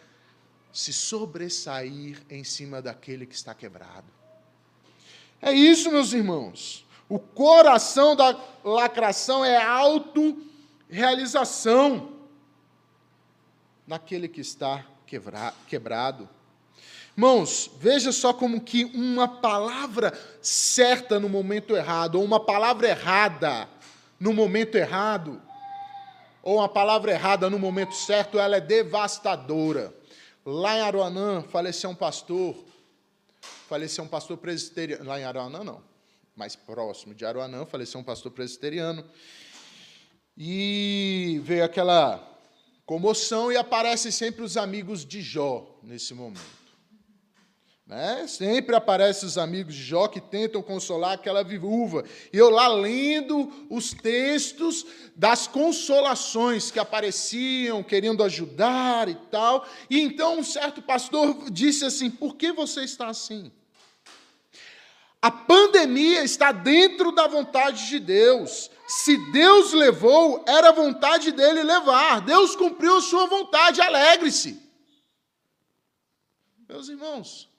se 0.73 0.93
sobressair 0.93 2.23
em 2.31 2.45
cima 2.45 2.81
daquele 2.81 3.27
que 3.27 3.35
está 3.35 3.53
quebrado. 3.53 4.07
É 5.43 5.51
isso, 5.51 5.91
meus 5.91 6.13
irmãos. 6.13 6.87
O 7.09 7.19
coração 7.19 8.15
da 8.15 8.41
lacração 8.63 9.45
é 9.45 9.61
auto-realização 9.61 12.13
naquele 13.85 14.29
que 14.29 14.43
está 14.43 14.87
quebrado. 15.67 16.29
Irmãos, 17.17 17.69
veja 17.81 18.13
só 18.13 18.33
como 18.33 18.61
que 18.61 18.85
uma 18.85 19.27
palavra 19.27 20.17
certa 20.41 21.19
no 21.19 21.29
momento 21.29 21.75
errado, 21.75 22.15
ou 22.15 22.25
uma 22.25 22.39
palavra 22.39 22.91
errada, 22.91 23.69
no 24.21 24.35
momento 24.35 24.77
errado, 24.77 25.41
ou 26.43 26.59
uma 26.59 26.69
palavra 26.69 27.11
errada 27.11 27.49
no 27.49 27.59
momento 27.59 27.95
certo, 27.95 28.39
ela 28.39 28.57
é 28.57 28.61
devastadora. 28.61 29.95
Lá 30.45 30.77
em 30.77 30.81
Aruanã, 30.83 31.43
faleceu 31.43 31.89
um 31.89 31.95
pastor, 31.95 32.55
faleceu 33.67 34.05
um 34.05 34.09
pastor 34.09 34.37
presbiteriano, 34.37 35.05
lá 35.05 35.19
em 35.19 35.25
Aruanã 35.25 35.65
não, 35.65 35.83
mais 36.37 36.55
próximo 36.55 37.15
de 37.15 37.25
Aruanã, 37.25 37.65
faleceu 37.65 37.99
um 37.99 38.05
pastor 38.05 38.31
presbiteriano, 38.31 39.05
e 40.37 41.41
veio 41.43 41.65
aquela 41.65 42.27
comoção 42.85 43.51
e 43.51 43.57
aparecem 43.57 44.11
sempre 44.11 44.43
os 44.43 44.57
amigos 44.57 45.05
de 45.05 45.23
Jó 45.23 45.79
nesse 45.83 46.13
momento. 46.13 46.60
Né? 47.91 48.25
Sempre 48.29 48.77
aparecem 48.77 49.27
os 49.29 49.37
amigos 49.37 49.75
de 49.75 49.83
Jó 49.83 50.07
que 50.07 50.21
tentam 50.21 50.63
consolar 50.63 51.15
aquela 51.15 51.43
viúva. 51.43 52.05
E 52.33 52.39
eu 52.39 52.49
lá 52.49 52.69
lendo 52.69 53.53
os 53.69 53.93
textos 53.93 54.87
das 55.17 55.49
consolações 55.49 56.71
que 56.71 56.79
apareciam, 56.79 57.83
querendo 57.83 58.23
ajudar 58.23 59.09
e 59.09 59.17
tal. 59.29 59.67
E 59.91 59.99
então 60.01 60.39
um 60.39 60.45
certo 60.45 60.81
pastor 60.81 61.51
disse 61.51 61.85
assim: 61.85 62.09
Por 62.09 62.37
que 62.37 62.53
você 62.53 62.85
está 62.85 63.09
assim? 63.09 63.51
A 65.21 65.33
pandemia 65.33 66.23
está 66.23 66.53
dentro 66.53 67.11
da 67.11 67.27
vontade 67.27 67.89
de 67.89 67.99
Deus. 67.99 68.71
Se 68.87 69.17
Deus 69.33 69.73
levou, 69.73 70.45
era 70.47 70.71
vontade 70.71 71.33
dele 71.33 71.65
levar. 71.65 72.21
Deus 72.21 72.55
cumpriu 72.55 72.99
a 72.99 73.03
sua 73.03 73.27
vontade, 73.27 73.81
alegre-se. 73.81 74.63
Meus 76.69 76.89
irmãos, 76.89 77.50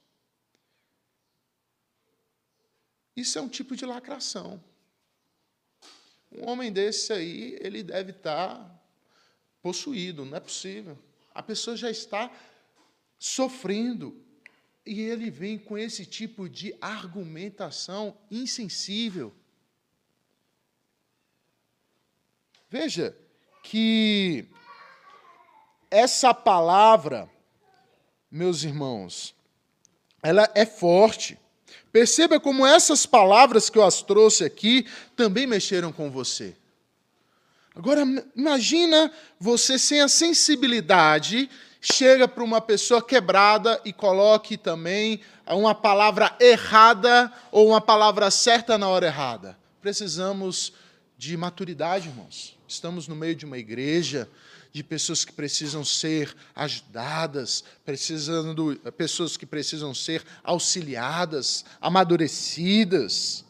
Isso 3.22 3.38
é 3.38 3.42
um 3.42 3.48
tipo 3.48 3.76
de 3.76 3.86
lacração. 3.86 4.62
Um 6.32 6.50
homem 6.50 6.74
desse 6.74 7.14
aí, 7.14 7.58
ele 7.62 7.84
deve 7.84 8.12
estar 8.12 8.82
possuído, 9.62 10.26
não 10.26 10.38
é 10.38 10.40
possível. 10.40 10.98
A 11.34 11.44
pessoa 11.44 11.78
já 11.78 11.90
está 11.90 12.32
sofrendo. 13.20 14.20
E 14.84 15.02
ele 15.02 15.30
vem 15.30 15.60
com 15.60 15.78
esse 15.78 16.04
tipo 16.06 16.50
de 16.50 16.76
argumentação 16.82 18.18
insensível. 18.32 19.32
Veja 22.68 23.16
que 23.62 24.48
essa 25.92 26.34
palavra, 26.34 27.30
meus 28.32 28.64
irmãos, 28.64 29.36
ela 30.24 30.50
é 30.56 30.66
forte. 30.66 31.41
Perceba 31.92 32.40
como 32.40 32.66
essas 32.66 33.06
palavras 33.06 33.70
que 33.70 33.78
eu 33.78 33.84
as 33.84 34.02
trouxe 34.02 34.44
aqui 34.44 34.86
também 35.16 35.46
mexeram 35.46 35.92
com 35.92 36.10
você. 36.10 36.56
Agora, 37.76 38.04
imagina 38.36 39.12
você 39.40 39.80
sem 39.80 40.02
a 40.02 40.08
sensibilidade 40.08 41.50
chega 41.82 42.28
para 42.28 42.44
uma 42.44 42.62
pessoa 42.62 43.02
quebrada 43.02 43.82
e 43.84 43.92
coloque 43.92 44.56
também 44.56 45.22
uma 45.48 45.74
palavra 45.74 46.36
errada 46.40 47.32
ou 47.52 47.70
uma 47.70 47.82
palavra 47.82 48.30
certa 48.30 48.78
na 48.78 48.88
hora 48.88 49.08
errada. 49.08 49.58
Precisamos 49.82 50.74
de 51.18 51.36
maturidade, 51.36 52.08
irmãos. 52.10 52.58
Estamos 52.68 53.08
no 53.08 53.16
meio 53.16 53.36
de 53.36 53.46
uma 53.46 53.58
igreja 53.58 54.30
de 54.72 54.84
pessoas 54.84 55.26
que 55.26 55.34
precisam 55.34 55.84
ser 55.84 56.34
ajudadas, 56.56 57.64
precisando, 57.84 58.80
pessoas 58.98 59.36
que 59.36 59.46
precisam 59.46 59.94
ser 59.94 60.24
auxiliadas, 60.44 61.66
amadurecidas. 61.82 63.44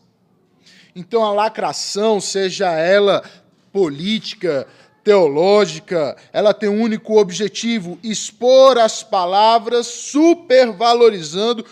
Então 0.96 1.24
a 1.24 1.32
lacração, 1.32 2.20
seja 2.20 2.72
ela 2.72 3.24
política, 3.72 4.68
teológica, 5.04 6.18
ela 6.34 6.54
tem 6.54 6.70
um 6.70 6.82
único 6.82 7.20
objetivo: 7.20 8.00
expor 8.04 8.78
as 8.78 9.04
palavras, 9.04 9.88
supervalorizando 9.88 11.66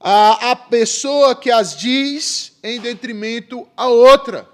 a, 0.00 0.52
a 0.52 0.56
pessoa 0.56 1.34
que 1.34 1.50
as 1.50 1.76
diz 1.76 2.56
em 2.62 2.80
detrimento 2.80 3.66
à 3.76 3.88
outra. 3.88 4.48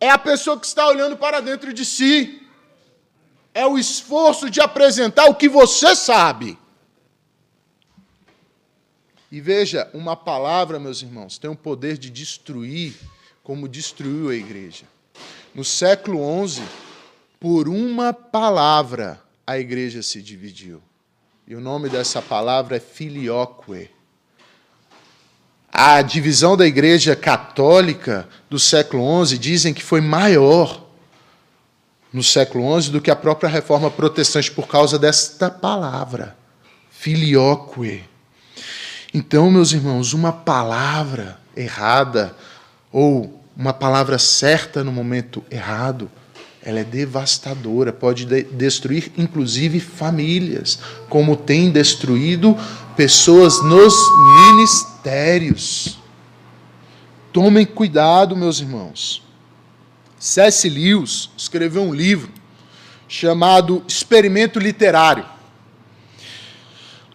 É 0.00 0.10
a 0.10 0.18
pessoa 0.18 0.58
que 0.58 0.66
está 0.66 0.88
olhando 0.88 1.16
para 1.16 1.40
dentro 1.40 1.72
de 1.72 1.84
si. 1.84 2.41
É 3.54 3.66
o 3.66 3.78
esforço 3.78 4.48
de 4.48 4.60
apresentar 4.60 5.26
o 5.26 5.34
que 5.34 5.48
você 5.48 5.94
sabe. 5.94 6.58
E 9.30 9.40
veja, 9.40 9.90
uma 9.94 10.14
palavra, 10.14 10.78
meus 10.78 11.00
irmãos, 11.00 11.38
tem 11.38 11.50
o 11.50 11.56
poder 11.56 11.96
de 11.96 12.10
destruir, 12.10 12.94
como 13.42 13.66
destruiu 13.68 14.28
a 14.28 14.34
igreja. 14.34 14.84
No 15.54 15.64
século 15.64 16.20
XI, 16.46 16.62
por 17.40 17.68
uma 17.68 18.12
palavra, 18.12 19.22
a 19.46 19.58
igreja 19.58 20.02
se 20.02 20.22
dividiu. 20.22 20.82
E 21.46 21.54
o 21.54 21.60
nome 21.60 21.88
dessa 21.88 22.22
palavra 22.22 22.76
é 22.76 22.80
filioque. 22.80 23.90
A 25.72 26.02
divisão 26.02 26.56
da 26.56 26.66
igreja 26.66 27.16
católica 27.16 28.28
do 28.48 28.58
século 28.58 29.26
XI 29.26 29.38
dizem 29.38 29.74
que 29.74 29.82
foi 29.82 30.00
maior 30.00 30.81
no 32.12 32.22
século 32.22 32.80
XI 32.80 32.90
do 32.90 33.00
que 33.00 33.10
a 33.10 33.16
própria 33.16 33.48
reforma 33.48 33.90
protestante 33.90 34.50
por 34.50 34.68
causa 34.68 34.98
desta 34.98 35.50
palavra, 35.50 36.36
filioque. 36.90 38.04
Então, 39.14 39.50
meus 39.50 39.72
irmãos, 39.72 40.12
uma 40.12 40.32
palavra 40.32 41.38
errada 41.56 42.36
ou 42.90 43.42
uma 43.56 43.72
palavra 43.72 44.18
certa 44.18 44.82
no 44.84 44.92
momento 44.92 45.42
errado, 45.50 46.10
ela 46.64 46.80
é 46.80 46.84
devastadora, 46.84 47.92
pode 47.92 48.24
de 48.24 48.44
destruir 48.44 49.12
inclusive 49.18 49.80
famílias, 49.80 50.78
como 51.08 51.36
tem 51.36 51.70
destruído 51.70 52.56
pessoas 52.96 53.62
nos 53.62 53.94
ministérios. 54.46 55.98
Tomem 57.32 57.66
cuidado, 57.66 58.36
meus 58.36 58.60
irmãos. 58.60 59.22
C.S. 60.22 60.68
Lewis 60.68 61.30
escreveu 61.36 61.82
um 61.82 61.92
livro 61.92 62.30
chamado 63.08 63.82
Experimento 63.88 64.60
Literário. 64.60 65.26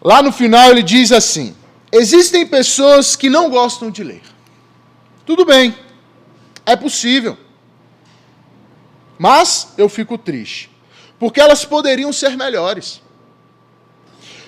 Lá 0.02 0.20
no 0.20 0.30
final 0.30 0.70
ele 0.70 0.82
diz 0.82 1.10
assim: 1.10 1.56
Existem 1.90 2.46
pessoas 2.46 3.16
que 3.16 3.30
não 3.30 3.48
gostam 3.48 3.90
de 3.90 4.04
ler. 4.04 4.20
Tudo 5.24 5.46
bem, 5.46 5.74
é 6.66 6.76
possível. 6.76 7.38
Mas 9.18 9.72
eu 9.78 9.88
fico 9.88 10.18
triste, 10.18 10.70
porque 11.18 11.40
elas 11.40 11.64
poderiam 11.64 12.12
ser 12.12 12.36
melhores. 12.36 13.00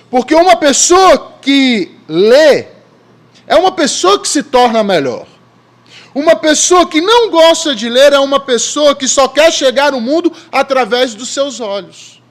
Porque 0.07 0.35
uma 0.35 0.55
pessoa 0.55 1.33
que 1.41 1.97
lê 2.07 2.67
é 3.47 3.55
uma 3.55 3.71
pessoa 3.71 4.21
que 4.21 4.27
se 4.27 4.43
torna 4.43 4.83
melhor. 4.83 5.30
Uma 6.13 6.35
pessoa 6.35 6.87
que 6.87 6.99
não 6.99 7.29
gosta 7.29 7.73
de 7.73 7.87
ler 7.89 8.11
é 8.11 8.19
uma 8.19 8.39
pessoa 8.39 8.95
que 8.95 9.07
só 9.07 9.27
quer 9.27 9.51
chegar 9.51 9.93
no 9.93 10.01
mundo 10.01 10.31
através 10.51 11.15
dos 11.15 11.29
seus 11.29 11.59
olhos. 11.59 12.21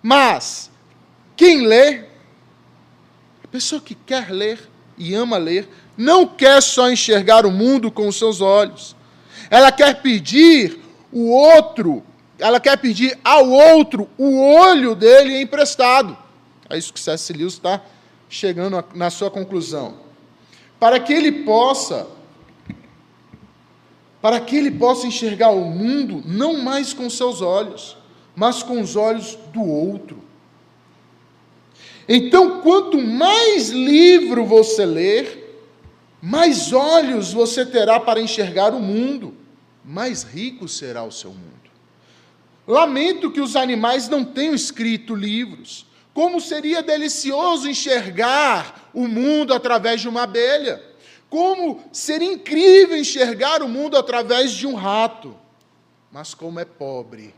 Mas 0.00 0.70
quem 1.36 1.66
lê, 1.66 2.04
a 3.42 3.48
pessoa 3.50 3.80
que 3.80 3.94
quer 3.94 4.30
ler 4.30 4.60
e 4.96 5.14
ama 5.14 5.36
ler, 5.36 5.68
não 5.96 6.26
quer 6.26 6.62
só 6.62 6.90
enxergar 6.90 7.44
o 7.44 7.50
mundo 7.50 7.90
com 7.90 8.06
os 8.06 8.16
seus 8.16 8.40
olhos. 8.40 8.94
Ela 9.50 9.72
quer 9.72 10.00
pedir 10.00 10.80
o 11.12 11.30
outro, 11.30 12.02
ela 12.38 12.60
quer 12.60 12.76
pedir 12.76 13.18
ao 13.24 13.48
outro 13.48 14.08
o 14.16 14.40
olho 14.40 14.94
dele 14.94 15.40
emprestado. 15.40 16.16
É 16.68 16.78
isso 16.78 16.92
que 16.92 17.00
C.S. 17.00 17.32
Está 17.32 17.80
chegando 18.28 18.84
na 18.94 19.10
sua 19.10 19.30
conclusão. 19.30 19.96
Para 20.78 20.98
que 21.00 21.12
ele 21.12 21.44
possa 21.44 22.06
para 24.24 24.40
que 24.40 24.56
ele 24.56 24.70
possa 24.70 25.06
enxergar 25.06 25.50
o 25.50 25.66
mundo 25.66 26.22
não 26.24 26.56
mais 26.56 26.94
com 26.94 27.10
seus 27.10 27.42
olhos, 27.42 27.94
mas 28.34 28.62
com 28.62 28.80
os 28.80 28.96
olhos 28.96 29.38
do 29.52 29.62
outro. 29.62 30.24
Então, 32.08 32.62
quanto 32.62 32.96
mais 32.96 33.68
livro 33.68 34.46
você 34.46 34.86
ler, 34.86 35.60
mais 36.22 36.72
olhos 36.72 37.34
você 37.34 37.66
terá 37.66 38.00
para 38.00 38.18
enxergar 38.18 38.72
o 38.72 38.80
mundo, 38.80 39.34
mais 39.84 40.22
rico 40.22 40.66
será 40.66 41.04
o 41.04 41.12
seu 41.12 41.28
mundo. 41.28 41.70
Lamento 42.66 43.30
que 43.30 43.42
os 43.42 43.54
animais 43.54 44.08
não 44.08 44.24
tenham 44.24 44.54
escrito 44.54 45.14
livros. 45.14 45.84
Como 46.14 46.40
seria 46.40 46.82
delicioso 46.82 47.68
enxergar 47.68 48.88
o 48.94 49.06
mundo 49.06 49.52
através 49.52 50.00
de 50.00 50.08
uma 50.08 50.22
abelha. 50.22 50.93
Como 51.34 51.82
seria 51.90 52.32
incrível 52.32 52.96
enxergar 52.96 53.60
o 53.60 53.68
mundo 53.68 53.96
através 53.96 54.52
de 54.52 54.68
um 54.68 54.76
rato. 54.76 55.36
Mas 56.12 56.32
como 56.32 56.60
é 56.60 56.64
pobre 56.64 57.34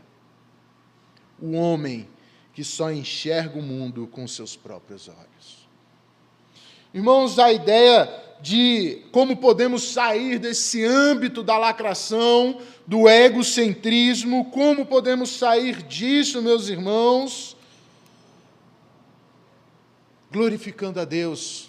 o 1.41 1.53
homem 1.53 2.07
que 2.53 2.63
só 2.63 2.91
enxerga 2.91 3.57
o 3.57 3.61
mundo 3.63 4.05
com 4.05 4.27
seus 4.27 4.55
próprios 4.55 5.07
olhos. 5.07 5.67
Irmãos, 6.93 7.39
a 7.39 7.51
ideia 7.51 8.07
de 8.39 9.01
como 9.11 9.37
podemos 9.37 9.81
sair 9.81 10.37
desse 10.37 10.85
âmbito 10.85 11.41
da 11.41 11.57
lacração, 11.57 12.61
do 12.85 13.09
egocentrismo, 13.09 14.51
como 14.51 14.85
podemos 14.85 15.31
sair 15.31 15.81
disso, 15.81 16.39
meus 16.39 16.69
irmãos, 16.69 17.57
glorificando 20.31 20.99
a 20.99 21.03
Deus 21.03 21.67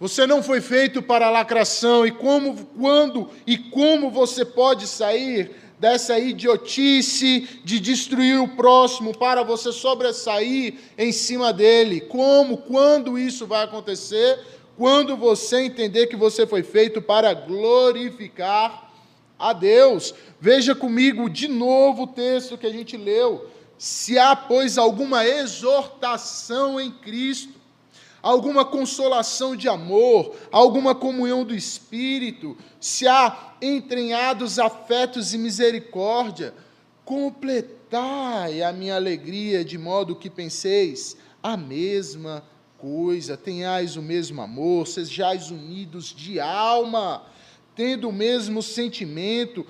você 0.00 0.26
não 0.26 0.42
foi 0.42 0.60
feito 0.60 1.02
para 1.02 1.30
lacração 1.30 2.06
e 2.06 2.10
como, 2.10 2.54
quando 2.78 3.30
e 3.46 3.58
como 3.58 4.10
você 4.10 4.44
pode 4.44 4.86
sair 4.86 5.50
dessa 5.78 6.18
idiotice 6.18 7.60
de 7.64 7.78
destruir 7.80 8.40
o 8.40 8.48
próximo 8.48 9.16
para 9.16 9.42
você 9.42 9.72
sobressair 9.72 10.74
em 10.96 11.12
cima 11.12 11.52
dele? 11.52 12.00
Como, 12.00 12.58
quando 12.58 13.18
isso 13.18 13.46
vai 13.46 13.64
acontecer? 13.64 14.38
Quando 14.76 15.16
você 15.16 15.62
entender 15.62 16.06
que 16.06 16.16
você 16.16 16.46
foi 16.46 16.62
feito 16.62 17.02
para 17.02 17.34
glorificar 17.34 18.88
a 19.38 19.52
Deus. 19.52 20.14
Veja 20.40 20.74
comigo 20.74 21.30
de 21.30 21.46
novo 21.48 22.02
o 22.02 22.06
texto 22.08 22.58
que 22.58 22.66
a 22.66 22.72
gente 22.72 22.96
leu. 22.96 23.48
Se 23.78 24.18
há, 24.18 24.34
pois, 24.34 24.76
alguma 24.76 25.24
exortação 25.24 26.80
em 26.80 26.90
Cristo, 26.90 27.52
alguma 28.22 28.64
consolação 28.64 29.54
de 29.54 29.68
amor, 29.68 30.34
alguma 30.50 30.94
comunhão 30.94 31.44
do 31.44 31.54
Espírito, 31.54 32.56
se 32.80 33.06
há 33.06 33.54
entranhados 33.62 34.58
afetos 34.58 35.34
e 35.34 35.38
misericórdia, 35.38 36.54
completai 37.04 38.62
a 38.62 38.72
minha 38.72 38.96
alegria 38.96 39.64
de 39.64 39.78
modo 39.78 40.16
que 40.16 40.28
penseis 40.28 41.16
a 41.42 41.56
mesma 41.56 42.44
coisa, 42.76 43.36
tenhais 43.36 43.96
o 43.96 44.02
mesmo 44.02 44.40
amor, 44.40 44.86
sejais 44.86 45.50
unidos 45.50 46.14
de 46.14 46.38
alma, 46.38 47.24
tendo 47.74 48.08
o 48.08 48.12
mesmo 48.12 48.62
sentimento, 48.62 49.66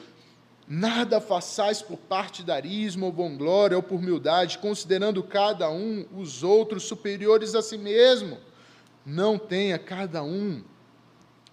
Nada 0.71 1.19
façais 1.19 1.81
por 1.81 1.97
partidarismo 1.97 3.07
ou 3.07 3.13
vanglória 3.13 3.75
ou 3.75 3.83
por 3.83 3.97
humildade, 3.97 4.59
considerando 4.59 5.23
cada 5.23 5.71
um 5.71 6.05
os 6.15 6.43
outros 6.43 6.85
superiores 6.85 7.55
a 7.55 7.63
si 7.63 7.79
mesmo. 7.79 8.37
Não 9.07 9.39
tenha 9.39 9.79
cada 9.79 10.23
um 10.23 10.63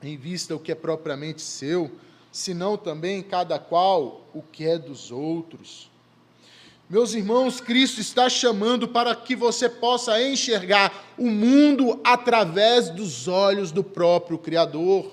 em 0.03 0.17
vista 0.17 0.53
o 0.53 0.59
que 0.59 0.73
é 0.73 0.75
propriamente 0.75 1.41
seu, 1.41 1.89
senão 2.29 2.75
também 2.75 3.23
cada 3.23 3.57
qual 3.57 4.27
o 4.33 4.41
que 4.41 4.67
é 4.67 4.77
dos 4.77 5.11
outros. 5.11 5.89
Meus 6.89 7.13
irmãos, 7.13 7.61
Cristo 7.61 8.01
está 8.01 8.29
chamando 8.29 8.85
para 8.85 9.15
que 9.15 9.33
você 9.33 9.69
possa 9.69 10.21
enxergar 10.21 11.15
o 11.17 11.31
mundo 11.31 12.01
através 12.03 12.89
dos 12.89 13.29
olhos 13.29 13.71
do 13.71 13.83
próprio 13.83 14.37
Criador. 14.37 15.09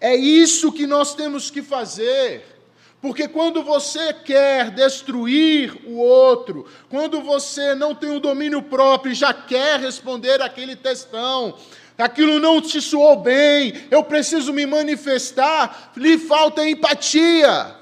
É 0.00 0.16
isso 0.16 0.72
que 0.72 0.86
nós 0.86 1.14
temos 1.14 1.50
que 1.50 1.62
fazer. 1.62 2.59
Porque 3.00 3.26
quando 3.26 3.62
você 3.62 4.12
quer 4.12 4.70
destruir 4.70 5.74
o 5.86 5.96
outro, 5.96 6.66
quando 6.90 7.22
você 7.22 7.74
não 7.74 7.94
tem 7.94 8.14
o 8.14 8.20
domínio 8.20 8.62
próprio 8.62 9.12
e 9.12 9.14
já 9.14 9.32
quer 9.32 9.80
responder 9.80 10.42
aquele 10.42 10.76
textão, 10.76 11.56
aquilo 11.96 12.38
não 12.38 12.60
te 12.60 12.80
soou 12.80 13.16
bem, 13.16 13.72
eu 13.90 14.04
preciso 14.04 14.52
me 14.52 14.66
manifestar, 14.66 15.92
lhe 15.96 16.18
falta 16.18 16.68
empatia. 16.68 17.74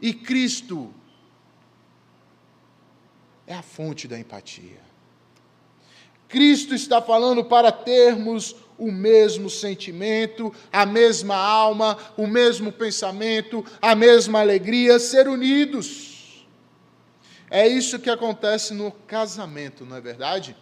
E 0.00 0.14
Cristo 0.14 0.94
é 3.44 3.54
a 3.54 3.62
fonte 3.62 4.06
da 4.06 4.16
empatia. 4.16 4.86
Cristo 6.28 6.74
está 6.74 7.02
falando 7.02 7.44
para 7.44 7.72
termos 7.72 8.54
o 8.78 8.92
mesmo 8.92 9.50
sentimento, 9.50 10.54
a 10.72 10.86
mesma 10.86 11.36
alma, 11.36 11.98
o 12.16 12.26
mesmo 12.26 12.70
pensamento, 12.70 13.64
a 13.82 13.94
mesma 13.94 14.40
alegria, 14.40 14.98
ser 14.98 15.28
unidos. 15.28 16.46
É 17.50 17.66
isso 17.66 17.98
que 17.98 18.10
acontece 18.10 18.72
no 18.72 18.92
casamento, 18.92 19.84
não 19.84 19.96
é 19.96 20.00
verdade? 20.00 20.56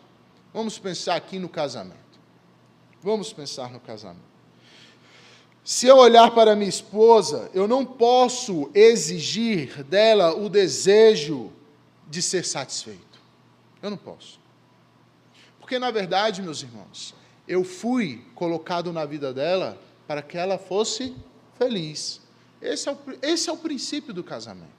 Vamos 0.55 0.79
pensar 0.79 1.17
aqui 1.17 1.39
no 1.39 1.49
casamento. 1.49 1.97
Vamos 3.03 3.33
pensar 3.33 3.71
no 3.71 3.79
casamento. 3.79 4.25
Se 5.63 5.87
eu 5.87 5.97
olhar 5.97 6.31
para 6.31 6.55
minha 6.55 6.69
esposa, 6.69 7.51
eu 7.53 7.67
não 7.67 7.85
posso 7.85 8.71
exigir 8.73 9.83
dela 9.85 10.35
o 10.35 10.49
desejo 10.49 11.53
de 12.09 12.23
ser 12.23 12.45
satisfeito. 12.45 13.21
Eu 13.83 13.91
não 13.91 13.97
posso. 13.97 14.39
Porque, 15.59 15.79
na 15.79 15.91
verdade, 15.91 16.41
meus 16.41 16.63
irmãos, 16.63 17.13
eu 17.49 17.65
fui 17.65 18.25
colocado 18.35 18.93
na 18.93 19.05
vida 19.05 19.33
dela 19.33 19.79
para 20.07 20.23
que 20.23 20.37
ela 20.37 20.59
fosse 20.59 21.15
feliz. 21.59 22.21
Esse 22.61 22.89
é 22.89 22.93
o, 22.93 22.99
esse 23.23 23.49
é 23.49 23.53
o 23.53 23.57
princípio 23.57 24.13
do 24.13 24.25
casamento. 24.25 24.77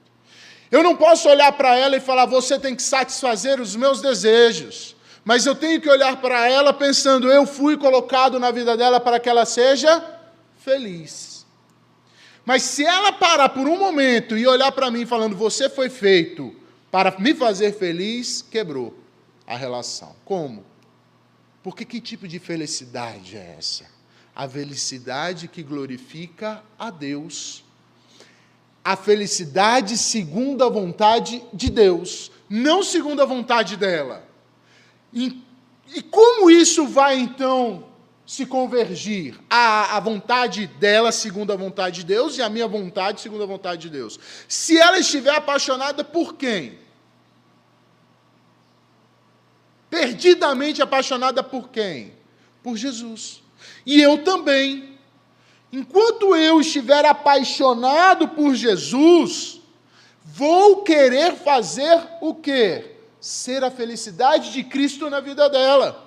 Eu 0.70 0.82
não 0.82 0.96
posso 0.96 1.28
olhar 1.28 1.52
para 1.52 1.76
ela 1.76 1.96
e 1.96 2.00
falar, 2.00 2.26
você 2.26 2.58
tem 2.58 2.74
que 2.76 2.82
satisfazer 2.82 3.60
os 3.60 3.74
meus 3.74 4.00
desejos. 4.00 4.94
Mas 5.24 5.46
eu 5.46 5.54
tenho 5.54 5.80
que 5.80 5.88
olhar 5.88 6.20
para 6.20 6.48
ela 6.48 6.72
pensando, 6.72 7.30
eu 7.30 7.46
fui 7.46 7.76
colocado 7.76 8.38
na 8.38 8.50
vida 8.50 8.76
dela 8.76 9.00
para 9.00 9.18
que 9.18 9.28
ela 9.28 9.44
seja 9.44 10.04
feliz. 10.58 11.46
Mas 12.44 12.62
se 12.62 12.84
ela 12.84 13.12
parar 13.12 13.50
por 13.50 13.66
um 13.66 13.78
momento 13.78 14.36
e 14.36 14.46
olhar 14.46 14.72
para 14.72 14.90
mim 14.90 15.04
falando, 15.04 15.36
você 15.36 15.68
foi 15.68 15.90
feito 15.90 16.54
para 16.90 17.18
me 17.18 17.34
fazer 17.34 17.72
feliz, 17.72 18.40
quebrou 18.40 18.94
a 19.46 19.56
relação. 19.56 20.16
Como? 20.24 20.64
Porque 21.68 21.84
que 21.84 22.00
tipo 22.00 22.26
de 22.26 22.38
felicidade 22.38 23.36
é 23.36 23.56
essa? 23.58 23.84
A 24.34 24.48
felicidade 24.48 25.48
que 25.48 25.62
glorifica 25.62 26.64
a 26.78 26.88
Deus. 26.88 27.62
A 28.82 28.96
felicidade 28.96 29.98
segundo 29.98 30.64
a 30.64 30.70
vontade 30.70 31.44
de 31.52 31.68
Deus, 31.68 32.32
não 32.48 32.82
segundo 32.82 33.20
a 33.20 33.26
vontade 33.26 33.76
dela. 33.76 34.26
E, 35.12 35.42
e 35.94 36.00
como 36.00 36.50
isso 36.50 36.86
vai 36.86 37.18
então 37.18 37.84
se 38.24 38.46
convergir? 38.46 39.38
A, 39.50 39.98
a 39.98 40.00
vontade 40.00 40.66
dela 40.66 41.12
segundo 41.12 41.52
a 41.52 41.56
vontade 41.56 41.96
de 41.96 42.06
Deus 42.06 42.38
e 42.38 42.42
a 42.42 42.48
minha 42.48 42.66
vontade 42.66 43.20
segundo 43.20 43.42
a 43.42 43.46
vontade 43.46 43.82
de 43.82 43.90
Deus. 43.90 44.18
Se 44.48 44.78
ela 44.78 44.98
estiver 44.98 45.34
apaixonada 45.34 46.02
por 46.02 46.34
quem? 46.34 46.78
Perdidamente 49.90 50.82
apaixonada 50.82 51.42
por 51.42 51.68
quem? 51.68 52.12
Por 52.62 52.76
Jesus. 52.76 53.42
E 53.86 54.00
eu 54.00 54.18
também. 54.22 54.98
Enquanto 55.72 56.34
eu 56.36 56.60
estiver 56.60 57.04
apaixonado 57.04 58.28
por 58.28 58.54
Jesus, 58.54 59.60
vou 60.24 60.82
querer 60.82 61.36
fazer 61.36 62.00
o 62.20 62.34
quê? 62.34 62.96
Ser 63.20 63.64
a 63.64 63.70
felicidade 63.70 64.52
de 64.52 64.64
Cristo 64.64 65.10
na 65.10 65.20
vida 65.20 65.48
dela. 65.48 66.06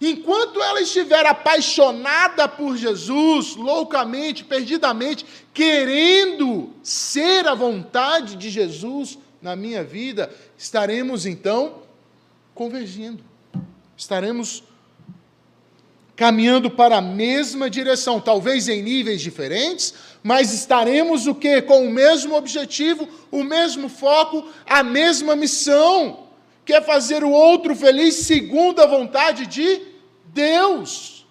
Enquanto 0.00 0.62
ela 0.62 0.80
estiver 0.80 1.24
apaixonada 1.24 2.48
por 2.48 2.76
Jesus, 2.76 3.56
loucamente, 3.56 4.44
perdidamente, 4.44 5.24
querendo 5.52 6.72
ser 6.82 7.46
a 7.46 7.54
vontade 7.54 8.36
de 8.36 8.50
Jesus 8.50 9.18
na 9.40 9.54
minha 9.54 9.82
vida, 9.84 10.32
estaremos 10.58 11.26
então 11.26 11.83
convergindo. 12.54 13.24
Estaremos 13.96 14.62
caminhando 16.16 16.70
para 16.70 16.98
a 16.98 17.02
mesma 17.02 17.68
direção, 17.68 18.20
talvez 18.20 18.68
em 18.68 18.82
níveis 18.82 19.20
diferentes, 19.20 19.94
mas 20.22 20.52
estaremos 20.52 21.26
o 21.26 21.34
que 21.34 21.60
com 21.62 21.86
o 21.86 21.90
mesmo 21.90 22.36
objetivo, 22.36 23.08
o 23.30 23.42
mesmo 23.42 23.88
foco, 23.88 24.48
a 24.64 24.82
mesma 24.82 25.34
missão, 25.34 26.28
que 26.64 26.72
é 26.72 26.80
fazer 26.80 27.24
o 27.24 27.30
outro 27.30 27.74
feliz 27.74 28.14
segundo 28.16 28.80
a 28.80 28.86
vontade 28.86 29.46
de 29.46 29.82
Deus, 30.26 31.26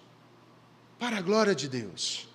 para 0.98 1.16
a 1.16 1.22
glória 1.22 1.54
de 1.54 1.68
Deus. 1.68 2.28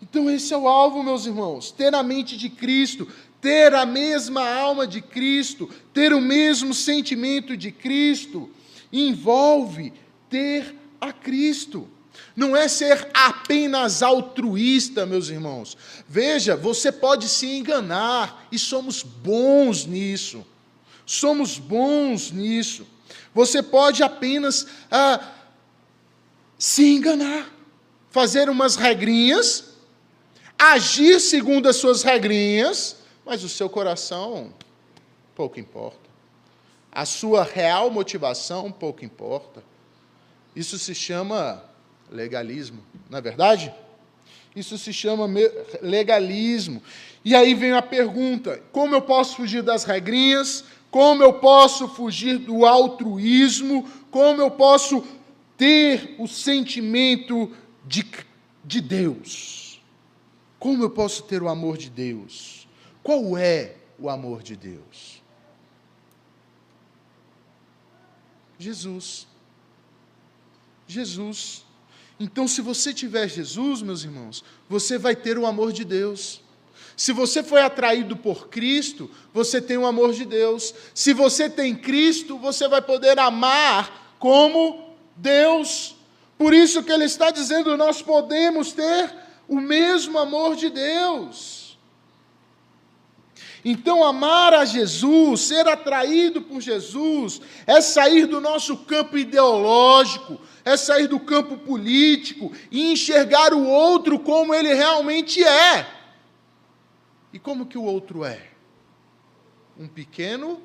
Então 0.00 0.30
esse 0.30 0.52
é 0.52 0.56
o 0.56 0.68
alvo, 0.68 1.02
meus 1.02 1.26
irmãos, 1.26 1.70
ter 1.70 1.94
a 1.94 2.02
mente 2.02 2.36
de 2.36 2.48
Cristo, 2.48 3.08
ter 3.46 3.72
a 3.74 3.86
mesma 3.86 4.44
alma 4.44 4.88
de 4.88 5.00
Cristo, 5.00 5.70
ter 5.94 6.12
o 6.12 6.20
mesmo 6.20 6.74
sentimento 6.74 7.56
de 7.56 7.70
Cristo, 7.70 8.50
envolve 8.92 9.92
ter 10.28 10.74
a 11.00 11.12
Cristo. 11.12 11.88
Não 12.34 12.56
é 12.56 12.66
ser 12.66 13.08
apenas 13.14 14.02
altruísta, 14.02 15.06
meus 15.06 15.28
irmãos. 15.28 15.78
Veja, 16.08 16.56
você 16.56 16.90
pode 16.90 17.28
se 17.28 17.46
enganar, 17.46 18.48
e 18.50 18.58
somos 18.58 19.04
bons 19.04 19.86
nisso. 19.86 20.44
Somos 21.06 21.56
bons 21.56 22.32
nisso. 22.32 22.84
Você 23.32 23.62
pode 23.62 24.02
apenas 24.02 24.66
ah, 24.90 25.24
se 26.58 26.84
enganar, 26.84 27.48
fazer 28.10 28.50
umas 28.50 28.74
regrinhas, 28.74 29.66
agir 30.58 31.20
segundo 31.20 31.68
as 31.68 31.76
suas 31.76 32.02
regrinhas, 32.02 33.05
mas 33.26 33.42
o 33.42 33.48
seu 33.48 33.68
coração 33.68 34.54
pouco 35.34 35.58
importa. 35.58 36.08
A 36.92 37.04
sua 37.04 37.42
real 37.42 37.90
motivação 37.90 38.70
pouco 38.70 39.04
importa. 39.04 39.62
Isso 40.54 40.78
se 40.78 40.94
chama 40.94 41.62
legalismo, 42.10 42.82
não 43.10 43.18
é 43.18 43.20
verdade? 43.20 43.74
Isso 44.54 44.78
se 44.78 44.92
chama 44.92 45.28
legalismo. 45.82 46.80
E 47.22 47.34
aí 47.34 47.52
vem 47.52 47.72
a 47.72 47.82
pergunta: 47.82 48.62
como 48.72 48.94
eu 48.94 49.02
posso 49.02 49.36
fugir 49.36 49.62
das 49.62 49.84
regrinhas? 49.84 50.64
Como 50.90 51.22
eu 51.22 51.34
posso 51.34 51.88
fugir 51.88 52.38
do 52.38 52.64
altruísmo? 52.64 53.86
Como 54.10 54.40
eu 54.40 54.50
posso 54.50 55.04
ter 55.58 56.14
o 56.18 56.26
sentimento 56.26 57.52
de, 57.84 58.06
de 58.64 58.80
Deus? 58.80 59.82
Como 60.58 60.82
eu 60.82 60.88
posso 60.88 61.24
ter 61.24 61.42
o 61.42 61.48
amor 61.48 61.76
de 61.76 61.90
Deus? 61.90 62.65
Qual 63.06 63.38
é 63.38 63.76
o 64.00 64.10
amor 64.10 64.42
de 64.42 64.56
Deus? 64.56 65.22
Jesus. 68.58 69.28
Jesus. 70.88 71.64
Então, 72.18 72.48
se 72.48 72.60
você 72.60 72.92
tiver 72.92 73.28
Jesus, 73.28 73.80
meus 73.80 74.02
irmãos, 74.02 74.42
você 74.68 74.98
vai 74.98 75.14
ter 75.14 75.38
o 75.38 75.46
amor 75.46 75.70
de 75.70 75.84
Deus. 75.84 76.40
Se 76.96 77.12
você 77.12 77.44
foi 77.44 77.62
atraído 77.62 78.16
por 78.16 78.48
Cristo, 78.48 79.08
você 79.32 79.60
tem 79.60 79.78
o 79.78 79.86
amor 79.86 80.12
de 80.12 80.24
Deus. 80.24 80.74
Se 80.92 81.12
você 81.12 81.48
tem 81.48 81.76
Cristo, 81.76 82.36
você 82.36 82.66
vai 82.66 82.82
poder 82.82 83.20
amar 83.20 84.16
como 84.18 84.96
Deus. 85.14 85.94
Por 86.36 86.52
isso 86.52 86.82
que 86.82 86.90
ele 86.90 87.04
está 87.04 87.30
dizendo, 87.30 87.76
nós 87.76 88.02
podemos 88.02 88.72
ter 88.72 89.14
o 89.46 89.60
mesmo 89.60 90.18
amor 90.18 90.56
de 90.56 90.70
Deus. 90.70 91.65
Então, 93.68 94.04
amar 94.04 94.54
a 94.54 94.64
Jesus, 94.64 95.40
ser 95.40 95.66
atraído 95.66 96.40
por 96.40 96.60
Jesus, 96.60 97.40
é 97.66 97.80
sair 97.80 98.26
do 98.26 98.40
nosso 98.40 98.76
campo 98.84 99.18
ideológico, 99.18 100.40
é 100.64 100.76
sair 100.76 101.08
do 101.08 101.18
campo 101.18 101.58
político 101.58 102.52
e 102.70 102.92
enxergar 102.92 103.52
o 103.52 103.66
outro 103.66 104.20
como 104.20 104.54
ele 104.54 104.72
realmente 104.72 105.42
é. 105.42 105.84
E 107.32 107.40
como 107.40 107.66
que 107.66 107.76
o 107.76 107.82
outro 107.82 108.24
é? 108.24 108.50
Um 109.76 109.88
pequeno 109.88 110.62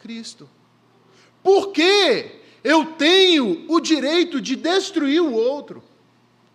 Cristo. 0.00 0.48
Por 1.42 1.70
que 1.70 2.40
eu 2.64 2.94
tenho 2.94 3.66
o 3.68 3.78
direito 3.78 4.40
de 4.40 4.56
destruir 4.56 5.20
o 5.20 5.34
outro? 5.34 5.84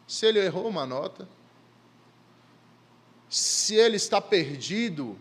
Se 0.08 0.26
ele 0.26 0.40
errou 0.40 0.68
uma 0.68 0.88
nota, 0.88 1.30
se 3.30 3.76
ele 3.76 3.98
está 3.98 4.20
perdido 4.20 5.20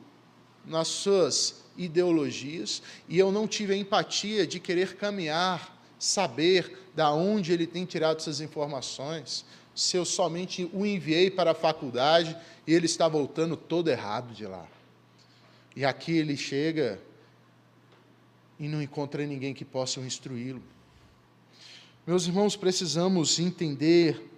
nas 0.64 0.88
suas 0.88 1.64
ideologias 1.77 2.83
e 3.09 3.18
eu 3.18 3.33
não 3.33 3.48
tive 3.48 3.74
a 3.74 3.77
empatia 3.77 4.46
de 4.46 4.61
querer 4.61 4.96
caminhar 4.96 5.74
saber 5.98 6.90
da 6.94 7.12
onde 7.12 7.53
ele 7.53 7.66
tem 7.66 7.85
tirado 7.85 8.18
essas 8.18 8.40
informações, 8.40 9.44
se 9.74 9.96
eu 9.96 10.05
somente 10.05 10.68
o 10.72 10.85
enviei 10.85 11.31
para 11.31 11.53
a 11.53 11.55
faculdade 11.55 12.37
e 12.66 12.72
ele 12.72 12.87
está 12.87 13.09
voltando 13.09 13.57
todo 13.57 13.88
errado 13.88 14.33
de 14.35 14.46
lá. 14.46 14.66
E 15.74 15.85
aqui 15.85 16.12
ele 16.12 16.37
chega 16.37 17.00
e 18.59 18.68
não 18.68 18.81
encontra 18.81 19.27
ninguém 19.27 19.53
que 19.53 19.64
possa 19.64 19.98
instruí-lo. 20.00 20.62
Meus 22.07 22.27
irmãos, 22.27 22.55
precisamos 22.55 23.38
entender 23.38 24.31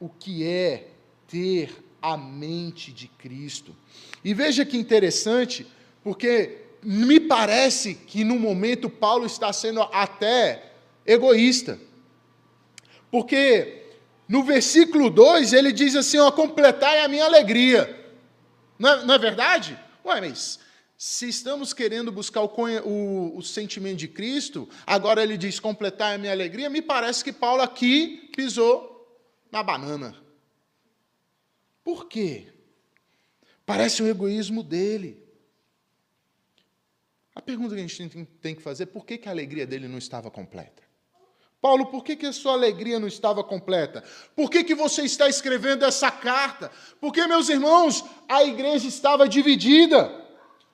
o 0.00 0.08
que 0.08 0.44
é 0.44 0.88
ter 1.28 1.84
a 2.00 2.16
mente 2.16 2.92
de 2.92 3.08
Cristo. 3.08 3.74
E 4.24 4.34
veja 4.34 4.64
que 4.64 4.76
interessante, 4.76 5.66
porque 6.02 6.58
me 6.82 7.20
parece 7.20 7.94
que 7.94 8.24
no 8.24 8.38
momento 8.38 8.88
Paulo 8.88 9.26
está 9.26 9.52
sendo 9.52 9.82
até 9.82 10.72
egoísta. 11.06 11.78
Porque 13.10 13.84
no 14.28 14.44
versículo 14.44 15.10
2 15.10 15.52
ele 15.52 15.72
diz 15.72 15.96
assim: 15.96 16.18
ó, 16.18 16.30
completai 16.30 17.00
a 17.00 17.08
minha 17.08 17.24
alegria. 17.24 17.98
Não 18.78 18.88
é, 18.90 19.04
não 19.04 19.14
é 19.14 19.18
verdade? 19.18 19.78
Ué, 20.04 20.20
mas 20.20 20.58
se 20.96 21.28
estamos 21.28 21.72
querendo 21.72 22.12
buscar 22.12 22.42
o, 22.42 22.50
o, 22.84 23.38
o, 23.38 23.42
sentimento 23.42 23.96
de 23.96 24.08
Cristo, 24.08 24.68
agora 24.86 25.22
ele 25.22 25.36
diz 25.36 25.58
completar 25.58 26.14
a 26.14 26.18
minha 26.18 26.32
alegria, 26.32 26.68
me 26.68 26.82
parece 26.82 27.24
que 27.24 27.32
Paulo 27.32 27.62
aqui 27.62 28.30
pisou 28.36 29.18
na 29.50 29.62
banana. 29.62 30.14
Por 31.84 32.08
quê? 32.08 32.52
Parece 33.64 34.02
o 34.02 34.08
egoísmo 34.08 34.62
dele. 34.62 35.22
A 37.34 37.40
pergunta 37.40 37.74
que 37.74 37.80
a 37.80 37.86
gente 37.86 38.26
tem 38.40 38.54
que 38.54 38.62
fazer 38.62 38.84
é 38.84 38.86
por 38.86 39.04
que, 39.04 39.16
que 39.16 39.28
a 39.28 39.32
alegria 39.32 39.66
dele 39.66 39.88
não 39.88 39.98
estava 39.98 40.30
completa? 40.30 40.82
Paulo, 41.60 41.86
por 41.86 42.02
que, 42.02 42.16
que 42.16 42.26
a 42.26 42.32
sua 42.32 42.52
alegria 42.52 42.98
não 42.98 43.06
estava 43.06 43.44
completa? 43.44 44.02
Por 44.34 44.50
que, 44.50 44.64
que 44.64 44.74
você 44.74 45.02
está 45.02 45.28
escrevendo 45.28 45.84
essa 45.84 46.10
carta? 46.10 46.70
Porque, 47.00 47.26
meus 47.26 47.50
irmãos, 47.50 48.02
a 48.28 48.42
igreja 48.42 48.88
estava 48.88 49.28
dividida. 49.28 50.10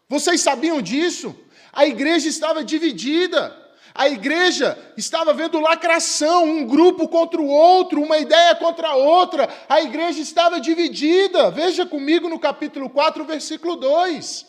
Vocês 0.08 0.40
sabiam 0.40 0.80
disso? 0.80 1.34
A 1.72 1.86
igreja 1.86 2.28
estava 2.28 2.64
dividida. 2.64 3.65
A 3.98 4.10
igreja 4.10 4.76
estava 4.94 5.32
vendo 5.32 5.58
lacração, 5.58 6.44
um 6.44 6.66
grupo 6.66 7.08
contra 7.08 7.40
o 7.40 7.46
outro, 7.46 8.02
uma 8.02 8.18
ideia 8.18 8.54
contra 8.54 8.88
a 8.88 8.94
outra. 8.94 9.48
A 9.66 9.80
igreja 9.80 10.20
estava 10.20 10.60
dividida. 10.60 11.50
Veja 11.50 11.86
comigo 11.86 12.28
no 12.28 12.38
capítulo 12.38 12.90
4, 12.90 13.24
versículo 13.24 13.74
2. 13.74 14.46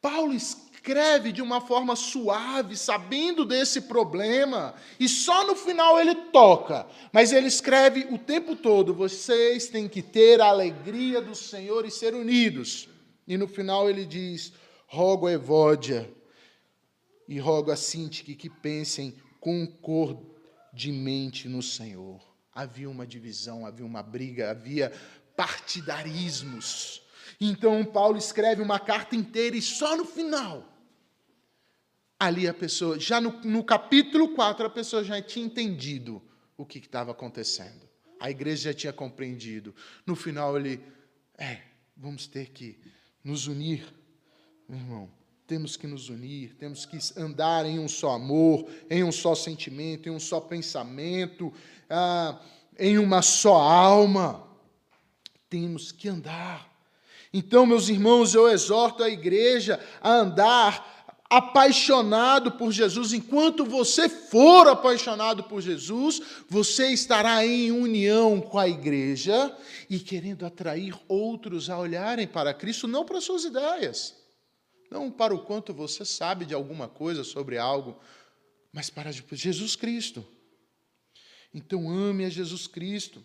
Paulo 0.00 0.32
escreve 0.32 1.32
de 1.32 1.42
uma 1.42 1.60
forma 1.60 1.94
suave, 1.94 2.78
sabendo 2.78 3.44
desse 3.44 3.82
problema, 3.82 4.74
e 4.98 5.06
só 5.06 5.46
no 5.46 5.54
final 5.54 6.00
ele 6.00 6.14
toca. 6.14 6.86
Mas 7.12 7.30
ele 7.30 7.46
escreve 7.46 8.08
o 8.10 8.16
tempo 8.16 8.56
todo: 8.56 8.94
vocês 8.94 9.68
têm 9.68 9.86
que 9.86 10.00
ter 10.00 10.40
a 10.40 10.46
alegria 10.46 11.20
do 11.20 11.34
Senhor 11.34 11.84
e 11.84 11.90
ser 11.90 12.14
unidos. 12.14 12.88
E 13.26 13.36
no 13.36 13.46
final 13.46 13.90
ele 13.90 14.06
diz: 14.06 14.50
rogo 14.86 15.26
a 15.26 15.32
Evódia 15.32 16.08
e 17.28 17.38
rogo 17.38 17.70
a 17.70 17.76
Sintique 17.76 18.34
que 18.34 18.48
pensem 18.48 19.14
concordemente 19.38 21.48
no 21.48 21.62
Senhor. 21.62 22.26
Havia 22.54 22.88
uma 22.88 23.06
divisão, 23.06 23.66
havia 23.66 23.84
uma 23.84 24.02
briga, 24.02 24.50
havia 24.50 24.90
partidarismos. 25.36 27.02
Então 27.38 27.84
Paulo 27.84 28.16
escreve 28.16 28.62
uma 28.62 28.80
carta 28.80 29.14
inteira 29.14 29.56
e 29.56 29.62
só 29.62 29.96
no 29.96 30.06
final, 30.06 30.66
ali 32.18 32.48
a 32.48 32.54
pessoa, 32.54 32.98
já 32.98 33.20
no, 33.20 33.32
no 33.42 33.62
capítulo 33.62 34.34
4, 34.34 34.66
a 34.66 34.70
pessoa 34.70 35.04
já 35.04 35.20
tinha 35.20 35.44
entendido 35.44 36.22
o 36.56 36.64
que 36.64 36.78
estava 36.78 37.12
acontecendo. 37.12 37.86
A 38.18 38.30
igreja 38.30 38.72
já 38.72 38.76
tinha 38.76 38.92
compreendido. 38.92 39.72
No 40.04 40.16
final 40.16 40.58
ele, 40.58 40.82
é, 41.36 41.60
vamos 41.96 42.26
ter 42.26 42.50
que 42.50 42.80
nos 43.22 43.46
unir, 43.46 43.86
meu 44.68 44.78
irmão 44.78 45.17
temos 45.48 45.78
que 45.78 45.86
nos 45.86 46.10
unir, 46.10 46.54
temos 46.58 46.84
que 46.84 46.98
andar 47.18 47.64
em 47.64 47.78
um 47.78 47.88
só 47.88 48.10
amor, 48.10 48.66
em 48.90 49.02
um 49.02 49.10
só 49.10 49.34
sentimento, 49.34 50.06
em 50.06 50.12
um 50.12 50.20
só 50.20 50.40
pensamento, 50.40 51.50
ah, 51.88 52.38
em 52.78 52.98
uma 52.98 53.22
só 53.22 53.54
alma. 53.54 54.46
Temos 55.48 55.90
que 55.90 56.06
andar. 56.06 56.70
Então, 57.32 57.64
meus 57.64 57.88
irmãos, 57.88 58.34
eu 58.34 58.46
exorto 58.46 59.02
a 59.02 59.08
igreja 59.08 59.80
a 60.02 60.12
andar 60.12 61.16
apaixonado 61.30 62.52
por 62.52 62.70
Jesus. 62.70 63.14
Enquanto 63.14 63.64
você 63.64 64.06
for 64.06 64.68
apaixonado 64.68 65.44
por 65.44 65.62
Jesus, 65.62 66.20
você 66.46 66.88
estará 66.88 67.44
em 67.46 67.72
união 67.72 68.38
com 68.38 68.58
a 68.58 68.68
igreja 68.68 69.56
e 69.88 69.98
querendo 69.98 70.44
atrair 70.44 70.94
outros 71.08 71.70
a 71.70 71.78
olharem 71.78 72.26
para 72.26 72.52
Cristo, 72.52 72.86
não 72.86 73.02
para 73.02 73.18
suas 73.18 73.44
ideias 73.44 74.27
não 74.90 75.10
para 75.10 75.34
o 75.34 75.40
quanto 75.40 75.72
você 75.72 76.04
sabe 76.04 76.44
de 76.44 76.54
alguma 76.54 76.88
coisa 76.88 77.24
sobre 77.24 77.58
algo, 77.58 77.98
mas 78.72 78.90
para 78.90 79.10
Jesus 79.12 79.76
Cristo. 79.76 80.26
Então 81.52 81.90
ame 81.90 82.24
a 82.24 82.28
Jesus 82.28 82.66
Cristo. 82.66 83.22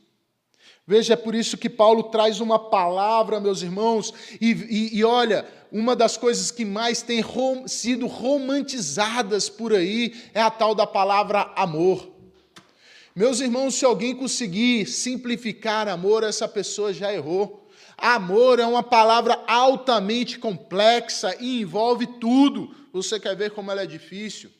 Veja, 0.86 1.14
é 1.14 1.18
por 1.18 1.36
isso 1.36 1.58
que 1.58 1.70
Paulo 1.70 2.04
traz 2.04 2.40
uma 2.40 2.60
palavra, 2.60 3.40
meus 3.40 3.62
irmãos, 3.62 4.14
e, 4.40 4.52
e, 4.52 4.98
e 4.98 5.04
olha, 5.04 5.48
uma 5.72 5.96
das 5.96 6.18
coisas 6.18 6.52
que 6.52 6.66
mais 6.66 7.02
tem 7.02 7.22
rom, 7.22 7.68
sido 7.68 8.06
romantizadas 8.08 9.50
por 9.50 9.74
aí 9.74 10.14
é 10.34 10.42
a 10.42 10.52
tal 10.52 10.76
da 10.76 10.86
palavra 10.86 11.52
amor. 11.56 12.12
Meus 13.16 13.40
irmãos, 13.40 13.76
se 13.76 13.86
alguém 13.86 14.16
conseguir 14.16 14.88
simplificar 14.88 15.88
amor, 15.88 16.24
essa 16.24 16.48
pessoa 16.48 16.94
já 16.94 17.14
errou. 17.14 17.63
Amor 17.98 18.60
é 18.60 18.66
uma 18.66 18.84
palavra 18.84 19.44
altamente 19.48 20.40
complexa 20.40 21.36
e 21.40 21.62
envolve 21.62 22.08
tudo. 22.20 22.76
Você 22.92 23.20
quer 23.20 23.36
ver 23.36 23.52
como 23.52 23.72
ela 23.72 23.84
é 23.84 23.88
difícil? 23.88 24.52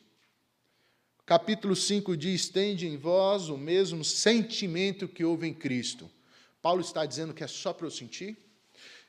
Capítulo 1.26 1.74
5 1.74 2.16
diz: 2.16 2.48
Tende 2.48 2.86
em 2.86 2.96
vós 2.96 3.48
o 3.48 3.56
mesmo 3.56 4.04
sentimento 4.04 5.08
que 5.08 5.24
houve 5.24 5.46
em 5.46 5.54
Cristo. 5.54 6.10
Paulo 6.60 6.80
está 6.80 7.04
dizendo 7.04 7.34
que 7.34 7.44
é 7.44 7.46
só 7.46 7.72
para 7.72 7.86
eu 7.86 7.90
sentir? 7.90 8.36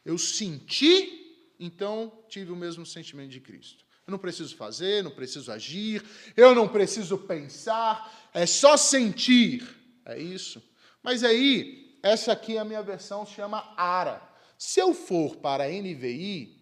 Eu 0.04 0.18
senti, 0.18 1.54
então 1.60 2.12
tive 2.30 2.52
o 2.52 2.56
mesmo 2.56 2.86
sentimento 2.86 3.32
de 3.32 3.40
Cristo. 3.40 3.86
Eu 4.08 4.12
não 4.12 4.20
preciso 4.20 4.56
fazer, 4.56 5.04
não 5.04 5.12
preciso 5.12 5.52
agir, 5.52 6.04
eu 6.38 6.54
não 6.54 6.68
preciso 6.68 7.18
pensar, 7.18 8.30
é 8.34 8.46
só 8.46 8.78
sentir. 8.78 9.68
É 10.06 10.20
isso. 10.20 10.62
Mas 11.02 11.24
aí, 11.24 11.85
essa 12.06 12.34
aqui 12.34 12.56
é 12.56 12.60
a 12.60 12.64
minha 12.64 12.84
versão, 12.84 13.26
se 13.26 13.34
chama 13.34 13.74
ARA. 13.76 14.22
Se 14.60 14.80
eu 14.80 14.94
for 14.94 15.38
para 15.38 15.64
a 15.64 15.68
NVI, 15.68 16.56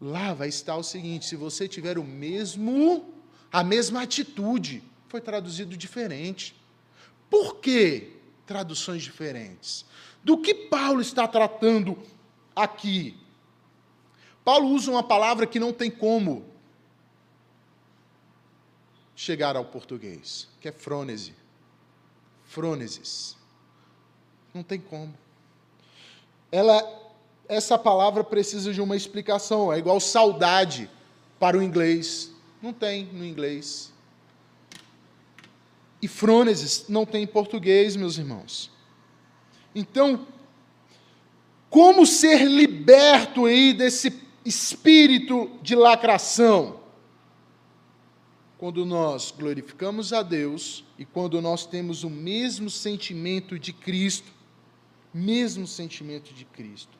lá 0.00 0.34
vai 0.34 0.48
estar 0.48 0.76
o 0.76 0.82
seguinte: 0.82 1.24
se 1.24 1.36
você 1.36 1.68
tiver 1.68 1.96
o 1.96 2.02
mesmo, 2.02 3.14
a 3.52 3.62
mesma 3.62 4.02
atitude, 4.02 4.82
foi 5.06 5.20
traduzido 5.20 5.76
diferente. 5.76 6.56
Por 7.30 7.60
que 7.60 8.16
traduções 8.44 9.04
diferentes? 9.04 9.84
Do 10.24 10.38
que 10.38 10.52
Paulo 10.52 11.00
está 11.00 11.28
tratando 11.28 11.96
aqui? 12.56 13.16
Paulo 14.44 14.70
usa 14.70 14.90
uma 14.90 15.04
palavra 15.04 15.46
que 15.46 15.60
não 15.60 15.72
tem 15.72 15.88
como 15.88 16.44
chegar 19.14 19.54
ao 19.54 19.66
português, 19.66 20.48
que 20.60 20.66
é 20.66 20.72
frônese. 20.72 21.36
Frônesis. 22.46 23.38
Não 24.52 24.62
tem 24.62 24.80
como. 24.80 25.14
Ela, 26.50 26.82
essa 27.48 27.78
palavra 27.78 28.24
precisa 28.24 28.72
de 28.72 28.80
uma 28.80 28.96
explicação. 28.96 29.72
É 29.72 29.78
igual 29.78 30.00
saudade 30.00 30.90
para 31.38 31.56
o 31.56 31.62
inglês. 31.62 32.30
Não 32.60 32.72
tem 32.72 33.04
no 33.06 33.24
inglês. 33.24 33.92
E 36.02 36.08
frônesis 36.08 36.86
não 36.88 37.04
tem 37.06 37.24
em 37.24 37.26
português, 37.26 37.94
meus 37.94 38.18
irmãos. 38.18 38.70
Então, 39.74 40.26
como 41.68 42.04
ser 42.04 42.44
liberto 42.44 43.46
aí 43.46 43.72
desse 43.72 44.20
espírito 44.44 45.50
de 45.62 45.76
lacração? 45.76 46.80
Quando 48.58 48.84
nós 48.84 49.30
glorificamos 49.30 50.12
a 50.12 50.22
Deus 50.22 50.84
e 50.98 51.04
quando 51.04 51.40
nós 51.40 51.64
temos 51.64 52.02
o 52.02 52.10
mesmo 52.10 52.68
sentimento 52.68 53.58
de 53.58 53.72
Cristo, 53.72 54.39
mesmo 55.12 55.66
sentimento 55.66 56.32
de 56.32 56.44
Cristo. 56.44 56.98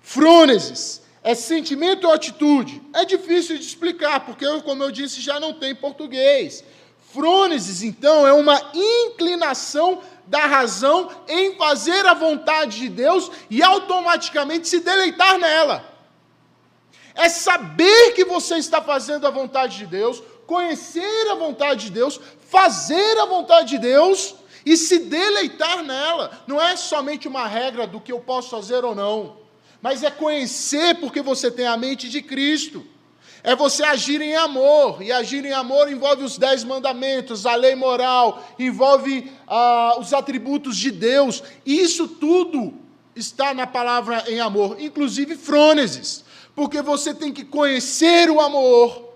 Frônesis 0.00 1.02
é 1.22 1.34
sentimento 1.34 2.06
ou 2.06 2.12
atitude? 2.12 2.80
É 2.94 3.04
difícil 3.04 3.58
de 3.58 3.64
explicar, 3.64 4.20
porque, 4.20 4.44
como 4.62 4.82
eu 4.82 4.90
disse, 4.90 5.20
já 5.20 5.38
não 5.38 5.52
tem 5.52 5.74
português. 5.74 6.64
Frônesis, 7.12 7.82
então, 7.82 8.26
é 8.26 8.32
uma 8.32 8.60
inclinação 8.74 10.00
da 10.26 10.46
razão 10.46 11.10
em 11.26 11.56
fazer 11.56 12.06
a 12.06 12.14
vontade 12.14 12.78
de 12.78 12.88
Deus 12.88 13.30
e 13.48 13.62
automaticamente 13.62 14.68
se 14.68 14.80
deleitar 14.80 15.38
nela. 15.38 15.84
É 17.14 17.28
saber 17.28 18.12
que 18.12 18.24
você 18.24 18.56
está 18.56 18.80
fazendo 18.80 19.26
a 19.26 19.30
vontade 19.30 19.78
de 19.78 19.86
Deus, 19.86 20.22
conhecer 20.46 21.30
a 21.30 21.34
vontade 21.34 21.86
de 21.86 21.92
Deus, 21.92 22.20
fazer 22.48 23.18
a 23.18 23.26
vontade 23.26 23.70
de 23.70 23.78
Deus 23.78 24.34
e 24.68 24.76
se 24.76 24.98
deleitar 24.98 25.82
nela. 25.82 26.42
Não 26.46 26.60
é 26.60 26.76
somente 26.76 27.26
uma 27.26 27.46
regra 27.46 27.86
do 27.86 27.98
que 27.98 28.12
eu 28.12 28.20
posso 28.20 28.50
fazer 28.50 28.84
ou 28.84 28.94
não, 28.94 29.38
mas 29.80 30.02
é 30.02 30.10
conhecer 30.10 30.96
porque 30.96 31.22
você 31.22 31.50
tem 31.50 31.66
a 31.66 31.76
mente 31.76 32.08
de 32.08 32.20
Cristo. 32.20 32.84
É 33.42 33.56
você 33.56 33.82
agir 33.82 34.20
em 34.20 34.34
amor, 34.34 35.00
e 35.00 35.10
agir 35.10 35.44
em 35.44 35.52
amor 35.52 35.90
envolve 35.90 36.22
os 36.22 36.36
dez 36.36 36.64
mandamentos, 36.64 37.46
a 37.46 37.54
lei 37.54 37.74
moral, 37.74 38.46
envolve 38.58 39.32
ah, 39.46 39.96
os 39.98 40.12
atributos 40.12 40.76
de 40.76 40.90
Deus. 40.90 41.42
Isso 41.64 42.06
tudo 42.06 42.74
está 43.16 43.54
na 43.54 43.66
palavra 43.66 44.24
em 44.28 44.38
amor, 44.38 44.76
inclusive 44.78 45.34
frôneses, 45.34 46.24
porque 46.54 46.82
você 46.82 47.14
tem 47.14 47.32
que 47.32 47.44
conhecer 47.44 48.28
o 48.28 48.40
amor. 48.40 49.14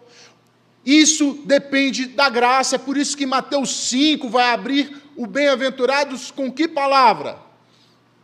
Isso 0.87 1.41
depende 1.45 2.07
da 2.07 2.31
graça, 2.31 2.77
é 2.77 2.79
por 2.79 2.97
isso 2.97 3.17
que 3.17 3.27
Mateus 3.27 3.71
5 3.89 4.29
vai 4.29 4.51
abrir 4.51 5.02
o 5.17 5.27
bem-aventurados 5.27 6.31
com 6.31 6.51
que 6.51 6.67
palavra? 6.67 7.39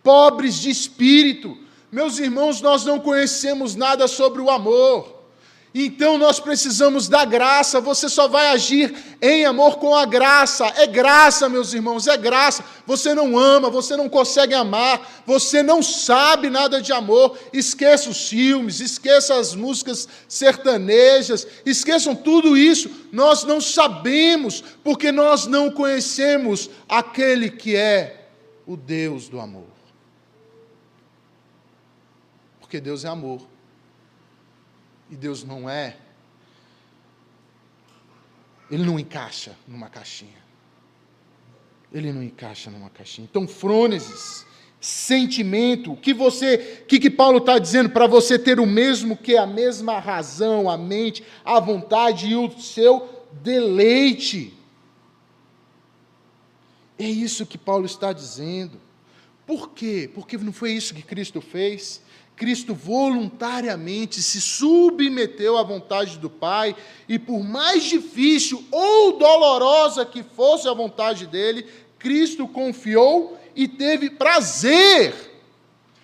Pobres 0.03 0.57
de 0.57 0.71
espírito. 0.71 1.57
Meus 1.91 2.19
irmãos, 2.19 2.61
nós 2.61 2.85
não 2.85 2.99
conhecemos 3.01 3.75
nada 3.75 4.07
sobre 4.07 4.41
o 4.41 4.51
amor. 4.51 5.18
Então 5.81 6.19
nós 6.19 6.41
precisamos 6.41 7.09
da 7.09 7.25
graça, 7.25 7.81
você 7.81 8.09
só 8.09 8.27
vai 8.27 8.49
agir 8.49 8.93
em 9.23 9.45
amor 9.45 9.79
com 9.79 9.95
a 9.95 10.05
graça. 10.05 10.67
É 10.77 10.89
graça, 10.89 11.49
meus 11.49 11.73
irmãos, 11.73 12.09
é 12.09 12.17
graça. 12.17 12.65
Você 12.85 13.15
não 13.15 13.39
ama, 13.39 13.71
você 13.71 13.97
não 13.97 14.09
consegue 14.09 14.55
amar, 14.55 15.23
você 15.25 15.63
não 15.63 15.81
sabe 15.81 16.51
nada 16.51 16.83
de 16.83 16.93
amor. 16.93 17.39
Esqueça 17.53 18.11
os 18.11 18.29
filmes, 18.29 18.81
esqueça 18.81 19.39
as 19.39 19.55
músicas 19.55 20.09
sertanejas, 20.27 21.47
esqueçam 21.65 22.13
tudo 22.13 22.57
isso. 22.57 22.91
Nós 23.13 23.45
não 23.45 23.61
sabemos, 23.61 24.65
porque 24.83 25.13
nós 25.13 25.47
não 25.47 25.71
conhecemos 25.71 26.69
aquele 26.89 27.51
que 27.51 27.77
é 27.77 28.31
o 28.67 28.77
Deus 28.77 29.29
do 29.29 29.39
amor. 29.39 29.69
Porque 32.59 32.81
Deus 32.81 33.05
é 33.05 33.09
amor. 33.09 33.58
E 35.11 35.17
Deus 35.17 35.45
não 35.45 35.69
é. 35.69 35.97
Ele 38.71 38.85
não 38.85 38.99
encaixa 38.99 39.57
numa 39.67 39.89
caixinha. 39.89 40.39
Ele 41.93 42.13
não 42.13 42.23
encaixa 42.23 42.71
numa 42.71 42.91
caixinha. 42.91 43.27
Então, 43.31 43.49
frônesis, 43.49 44.45
sentimento, 44.81 45.97
que 45.97 46.13
você, 46.13 46.85
que 46.87 47.01
que 47.01 47.11
Paulo 47.11 47.39
está 47.39 47.59
dizendo 47.59 47.91
para 47.91 48.07
você 48.07 48.39
ter 48.39 48.61
o 48.61 48.67
mesmo 48.67 49.17
que 49.17 49.37
a 49.37 49.47
mesma 49.47 49.99
razão, 49.99 50.69
a 50.69 50.77
mente, 50.77 51.25
a 51.45 51.59
vontade 51.59 52.29
e 52.29 52.37
o 52.37 52.51
seu 52.61 53.27
deleite. 53.43 54.55
É 56.99 57.09
isso 57.09 57.47
que 57.47 57.57
Paulo 57.57 57.87
está 57.87 58.13
dizendo. 58.13 58.79
Por 59.47 59.71
quê? 59.71 60.11
Porque 60.13 60.37
não 60.37 60.53
foi 60.53 60.73
isso 60.73 60.95
que 60.95 61.03
Cristo 61.03 61.41
fez. 61.41 62.03
Cristo 62.39 62.73
voluntariamente 62.73 64.23
se 64.23 64.41
submeteu 64.41 65.59
à 65.59 65.63
vontade 65.65 66.19
do 66.19 66.31
Pai, 66.31 66.77
e 67.09 67.19
por 67.19 67.43
mais 67.43 67.83
difícil 67.83 68.65
ou 68.71 69.19
dolorosa 69.19 70.07
que 70.07 70.23
fosse 70.23 70.69
a 70.69 70.73
vontade 70.73 71.27
dele, 71.27 71.67
Cristo 71.99 72.47
confiou 72.47 73.37
e 73.57 73.67
teve 73.67 74.09
prazer. 74.09 75.13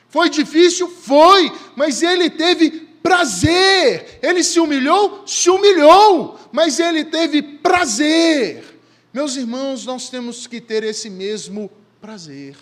Foi 0.08 0.28
difícil? 0.28 0.88
Foi, 0.88 1.52
mas 1.76 2.02
ele 2.02 2.28
teve 2.28 2.70
prazer. 3.00 4.18
Ele 4.20 4.42
se 4.42 4.58
humilhou? 4.58 5.22
Se 5.26 5.48
humilhou, 5.48 6.38
mas 6.50 6.80
ele 6.80 7.04
teve 7.04 7.42
prazer. 7.42 8.80
Meus 9.12 9.36
irmãos, 9.36 9.86
nós 9.86 10.10
temos 10.10 10.48
que 10.48 10.60
ter 10.60 10.82
esse 10.82 11.08
mesmo 11.08 11.70
prazer 12.00 12.56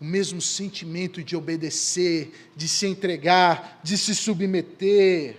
o 0.00 0.04
mesmo 0.04 0.40
sentimento 0.42 1.22
de 1.22 1.34
obedecer, 1.34 2.50
de 2.54 2.68
se 2.68 2.86
entregar, 2.86 3.80
de 3.82 3.96
se 3.96 4.14
submeter. 4.14 5.36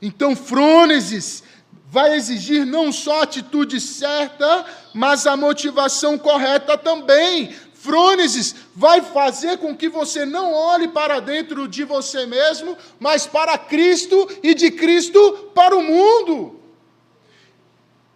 Então, 0.00 0.36
frônesis 0.36 1.42
vai 1.88 2.14
exigir 2.14 2.64
não 2.64 2.92
só 2.92 3.20
a 3.20 3.22
atitude 3.24 3.80
certa, 3.80 4.64
mas 4.94 5.26
a 5.26 5.36
motivação 5.36 6.16
correta 6.16 6.78
também. 6.78 7.52
Frônesis 7.74 8.54
vai 8.74 9.00
fazer 9.00 9.58
com 9.58 9.76
que 9.76 9.88
você 9.88 10.24
não 10.24 10.52
olhe 10.52 10.88
para 10.88 11.20
dentro 11.20 11.66
de 11.66 11.84
você 11.84 12.24
mesmo, 12.24 12.76
mas 13.00 13.26
para 13.26 13.58
Cristo 13.58 14.28
e 14.42 14.54
de 14.54 14.70
Cristo 14.70 15.50
para 15.54 15.76
o 15.76 15.82
mundo. 15.82 16.60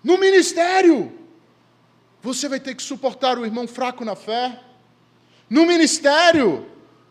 No 0.02 0.16
ministério, 0.16 1.12
você 2.22 2.48
vai 2.48 2.60
ter 2.60 2.74
que 2.74 2.82
suportar 2.82 3.38
o 3.38 3.44
irmão 3.44 3.66
fraco 3.66 4.04
na 4.04 4.14
fé 4.14 4.69
no 5.50 5.66
ministério, 5.66 6.64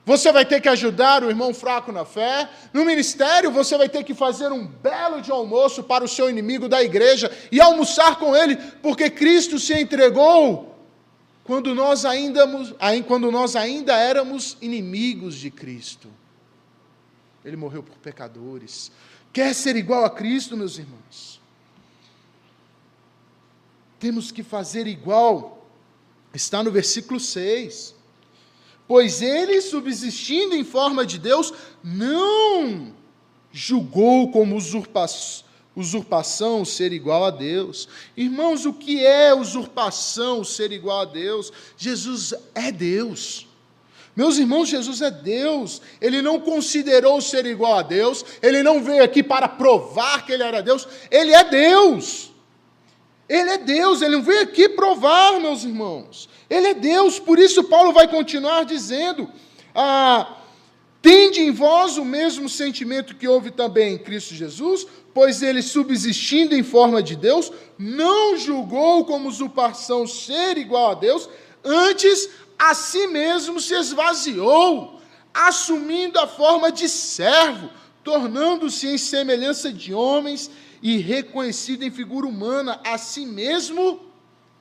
você 0.06 0.32
vai 0.32 0.46
ter 0.46 0.62
que 0.62 0.70
ajudar 0.70 1.24
o 1.24 1.30
irmão 1.30 1.54
fraco 1.54 1.92
na 1.92 2.06
fé. 2.06 2.50
No 2.74 2.86
ministério, 2.86 3.52
você 3.52 3.78
vai 3.78 3.90
ter 3.90 4.06
que 4.06 4.14
fazer 4.14 4.50
um 4.50 4.66
belo 4.66 5.22
de 5.22 5.30
almoço 5.30 5.84
para 5.84 6.06
o 6.06 6.08
seu 6.08 6.30
inimigo 6.30 6.70
da 6.70 6.82
igreja 6.82 7.30
e 7.52 7.60
almoçar 7.60 8.18
com 8.18 8.34
ele, 8.34 8.56
porque 8.82 9.10
Cristo 9.10 9.60
se 9.60 9.74
entregou 9.74 10.74
quando 11.44 11.76
nós 11.76 12.06
ainda, 12.06 12.48
quando 13.06 13.30
nós 13.30 13.58
ainda 13.58 13.94
éramos 13.94 14.58
inimigos 14.62 15.36
de 15.36 15.52
Cristo. 15.52 16.08
Ele 17.44 17.58
morreu 17.58 17.84
por 17.84 17.98
pecadores. 17.98 18.92
Quer 19.34 19.54
ser 19.54 19.76
igual 19.76 20.06
a 20.06 20.10
Cristo, 20.10 20.56
meus 20.56 20.78
irmãos? 20.78 21.42
Temos 24.00 24.32
que 24.32 24.44
fazer 24.44 24.88
igual. 24.88 25.68
Está 26.34 26.64
no 26.64 26.72
versículo 26.72 27.20
6 27.20 27.99
pois 28.90 29.22
ele, 29.22 29.62
subsistindo 29.62 30.56
em 30.56 30.64
forma 30.64 31.06
de 31.06 31.20
Deus, 31.20 31.54
não 31.84 32.92
julgou 33.52 34.32
como 34.32 34.58
usurpação 35.76 36.66
ser 36.66 36.92
igual 36.92 37.26
a 37.26 37.30
Deus. 37.30 37.88
Irmãos, 38.18 38.66
o 38.66 38.74
que 38.74 39.06
é 39.06 39.32
usurpação 39.32 40.44
ser 40.44 40.72
igual 40.72 41.02
a 41.02 41.06
Deus? 41.06 41.54
Jesus 41.78 42.34
é 42.56 42.72
Deus. 42.72 43.48
Meus 44.16 44.40
irmãos, 44.40 44.70
Jesus 44.70 45.04
é 45.04 45.12
Deus, 45.12 45.84
ele 46.02 46.20
não 46.20 46.40
considerou 46.40 47.22
ser 47.22 47.46
igual 47.46 47.78
a 47.78 47.84
Deus, 47.84 48.26
ele 48.42 48.64
não 48.64 48.84
veio 48.84 49.04
aqui 49.04 49.22
para 49.22 49.48
provar 49.48 50.26
que 50.26 50.32
ele 50.32 50.42
era 50.42 50.64
Deus, 50.64 50.88
ele 51.12 51.32
é 51.32 51.44
Deus. 51.44 52.29
Ele 53.30 53.50
é 53.52 53.58
Deus, 53.60 54.02
ele 54.02 54.16
não 54.16 54.24
veio 54.24 54.42
aqui 54.42 54.68
provar, 54.68 55.40
meus 55.40 55.64
irmãos. 55.64 56.28
Ele 56.50 56.68
é 56.70 56.74
Deus, 56.74 57.20
por 57.20 57.38
isso 57.38 57.64
Paulo 57.66 57.94
vai 57.94 58.08
continuar 58.08 58.66
dizendo: 58.66 59.30
ah, 59.76 60.38
tende 61.00 61.40
em 61.40 61.52
vós 61.52 61.98
o 61.98 62.04
mesmo 62.04 62.50
sentimento 62.50 63.16
que 63.16 63.28
houve 63.28 63.52
também 63.52 63.94
em 63.94 63.98
Cristo 64.00 64.34
Jesus, 64.34 64.88
pois 65.14 65.44
ele, 65.44 65.62
subsistindo 65.62 66.56
em 66.56 66.64
forma 66.64 67.04
de 67.04 67.16
Deus, 67.16 67.52
não 67.78 68.36
julgou 68.36 69.06
como 69.06 69.30
usurpação 69.30 70.08
ser 70.08 70.58
igual 70.58 70.92
a 70.92 70.96
Deus, 70.96 71.30
antes 71.64 72.30
a 72.58 72.74
si 72.74 73.06
mesmo 73.08 73.60
se 73.60 73.76
esvaziou, 73.76 75.00
assumindo 75.32 76.20
a 76.20 76.26
forma 76.26 76.72
de 76.72 76.90
servo, 76.90 77.70
tornando-se 78.04 78.88
em 78.88 78.98
semelhança 78.98 79.72
de 79.72 79.94
homens 79.94 80.50
e 80.82 80.98
reconhecido 80.98 81.84
em 81.84 81.92
figura 81.92 82.28
humana, 82.28 82.82
a 82.86 82.98
si 82.98 83.26
mesmo 83.26 84.00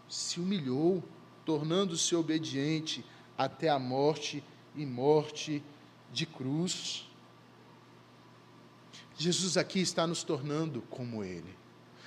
se 0.09 0.41
humilhou 0.41 1.03
tornando-se 1.49 2.15
obediente 2.15 3.03
até 3.39 3.71
a 3.71 3.79
morte 3.79 4.45
e 4.77 4.85
morte 4.85 5.63
de 6.13 6.27
cruz. 6.27 7.09
Jesus 9.17 9.57
aqui 9.57 9.81
está 9.81 10.07
nos 10.07 10.23
tornando 10.23 10.83
como 10.91 11.25
Ele. 11.25 11.57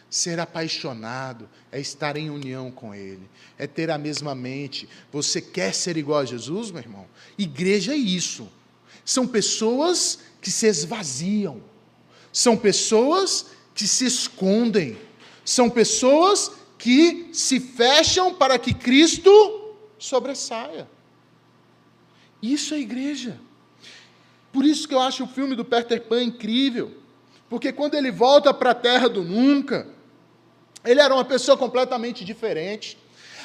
Ser 0.07 0.39
apaixonado 0.39 1.49
é 1.71 1.79
estar 1.79 2.17
em 2.17 2.29
união 2.29 2.69
com 2.69 2.93
Ele, 2.93 3.27
é 3.57 3.65
ter 3.65 3.89
a 3.89 3.97
mesma 3.97 4.35
mente. 4.35 4.87
Você 5.11 5.41
quer 5.41 5.73
ser 5.73 5.97
igual 5.97 6.19
a 6.19 6.25
Jesus, 6.25 6.69
meu 6.69 6.83
irmão? 6.83 7.07
Igreja 7.35 7.93
é 7.93 7.97
isso. 7.97 8.47
São 9.03 9.27
pessoas 9.27 10.19
que 10.41 10.49
se 10.51 10.67
esvaziam, 10.67 11.61
são 12.33 12.57
pessoas 12.57 13.47
que 13.75 13.87
se 13.87 14.05
escondem, 14.05 14.97
são 15.45 15.69
pessoas 15.69 16.51
que 16.77 17.29
se 17.31 17.59
fecham 17.59 18.33
para 18.33 18.57
que 18.57 18.73
Cristo 18.73 19.75
sobressaia. 19.99 20.89
Isso 22.41 22.73
é 22.73 22.79
igreja. 22.79 23.39
Por 24.51 24.65
isso 24.65 24.87
que 24.87 24.93
eu 24.93 24.99
acho 24.99 25.23
o 25.23 25.27
filme 25.27 25.55
do 25.55 25.63
Peter 25.63 26.01
Pan 26.01 26.23
incrível, 26.23 26.91
porque 27.47 27.71
quando 27.71 27.95
ele 27.95 28.11
volta 28.11 28.53
para 28.53 28.71
a 28.71 28.75
terra 28.75 29.07
do 29.07 29.23
nunca, 29.23 29.87
ele 30.83 30.99
era 30.99 31.13
uma 31.13 31.23
pessoa 31.23 31.55
completamente 31.55 32.25
diferente. 32.25 32.97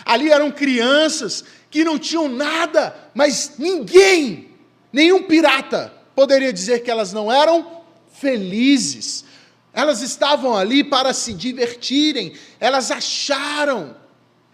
Ali 0.05 0.31
eram 0.31 0.51
crianças 0.51 1.45
que 1.71 1.85
não 1.85 1.99
tinham 1.99 2.29
nada, 2.29 3.11
mas 3.15 3.55
ninguém, 3.59 4.51
nenhum 4.93 5.23
pirata, 5.23 5.93
poderia 6.17 6.51
dizer 6.51 6.83
que 6.83 6.91
elas 6.91 7.13
não 7.13 7.31
eram 7.31 7.83
felizes. 8.11 9.27
Elas 9.73 10.01
estavam 10.01 10.57
ali 10.57 10.83
para 10.83 11.13
se 11.13 11.35
divertirem, 11.35 12.33
elas 12.59 12.91
acharam, 12.91 13.95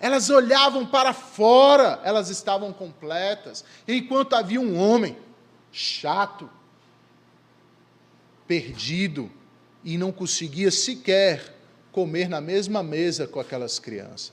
elas 0.00 0.28
olhavam 0.28 0.84
para 0.84 1.12
fora, 1.12 2.00
elas 2.02 2.28
estavam 2.28 2.72
completas, 2.72 3.64
enquanto 3.86 4.34
havia 4.34 4.60
um 4.60 4.76
homem 4.76 5.16
chato, 5.70 6.50
perdido 8.48 9.30
e 9.84 9.96
não 9.96 10.10
conseguia 10.10 10.72
sequer 10.72 11.56
comer 11.92 12.28
na 12.28 12.40
mesma 12.40 12.82
mesa 12.82 13.28
com 13.28 13.38
aquelas 13.38 13.78
crianças. 13.78 14.32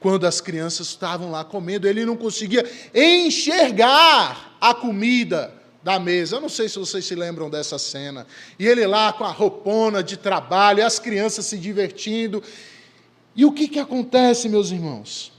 Quando 0.00 0.26
as 0.26 0.40
crianças 0.40 0.88
estavam 0.88 1.30
lá 1.30 1.44
comendo, 1.44 1.86
ele 1.86 2.06
não 2.06 2.16
conseguia 2.16 2.64
enxergar 2.94 4.56
a 4.58 4.72
comida 4.72 5.55
da 5.86 6.00
mesa. 6.00 6.34
Eu 6.34 6.40
não 6.40 6.48
sei 6.48 6.68
se 6.68 6.80
vocês 6.80 7.04
se 7.04 7.14
lembram 7.14 7.48
dessa 7.48 7.78
cena. 7.78 8.26
E 8.58 8.66
ele 8.66 8.84
lá 8.88 9.12
com 9.12 9.22
a 9.22 9.30
roupona 9.30 10.02
de 10.02 10.16
trabalho, 10.16 10.80
e 10.80 10.82
as 10.82 10.98
crianças 10.98 11.46
se 11.46 11.56
divertindo. 11.56 12.42
E 13.36 13.44
o 13.44 13.52
que, 13.52 13.68
que 13.68 13.78
acontece, 13.78 14.48
meus 14.48 14.72
irmãos? 14.72 15.32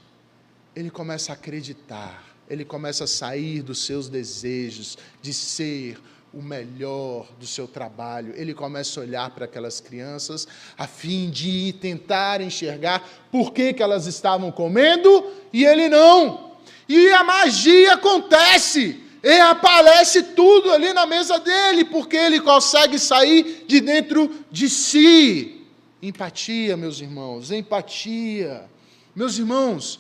Ele 0.74 0.90
começa 0.90 1.34
a 1.34 1.36
acreditar, 1.36 2.24
ele 2.50 2.64
começa 2.64 3.04
a 3.04 3.08
sair 3.08 3.62
dos 3.62 3.84
seus 3.84 4.08
desejos 4.08 4.98
de 5.22 5.34
ser 5.34 6.00
o 6.34 6.42
melhor 6.42 7.28
do 7.38 7.46
seu 7.46 7.68
trabalho. 7.68 8.34
Ele 8.38 8.54
começa 8.54 9.02
a 9.02 9.04
olhar 9.04 9.30
para 9.32 9.44
aquelas 9.44 9.82
crianças 9.82 10.48
a 10.78 10.88
fim 10.88 11.30
de 11.30 11.74
tentar 11.82 12.40
enxergar 12.40 13.06
por 13.30 13.52
que, 13.52 13.74
que 13.74 13.84
elas 13.84 14.06
estavam 14.06 14.50
comendo 14.50 15.30
e 15.52 15.66
ele 15.66 15.90
não. 15.90 16.54
E 16.88 17.10
a 17.10 17.22
magia 17.22 17.96
acontece. 17.96 19.07
E 19.24 19.40
aparece 19.40 20.24
tudo 20.24 20.72
ali 20.72 20.94
na 20.94 21.06
mesa 21.06 21.40
dele, 21.40 21.86
porque 21.86 22.16
ele 22.16 22.40
consegue 22.40 23.00
sair 23.00 23.66
de 23.68 23.82
dentro 23.82 24.30
de 24.52 24.70
si. 24.70 25.66
Empatia, 26.02 26.78
meus 26.78 27.02
irmãos, 27.02 27.52
empatia. 27.52 28.70
Meus 29.16 29.38
irmãos, 29.38 30.00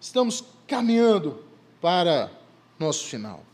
estamos 0.00 0.44
caminhando 0.66 1.44
para 1.80 2.30
nosso 2.78 3.06
final. 3.06 3.44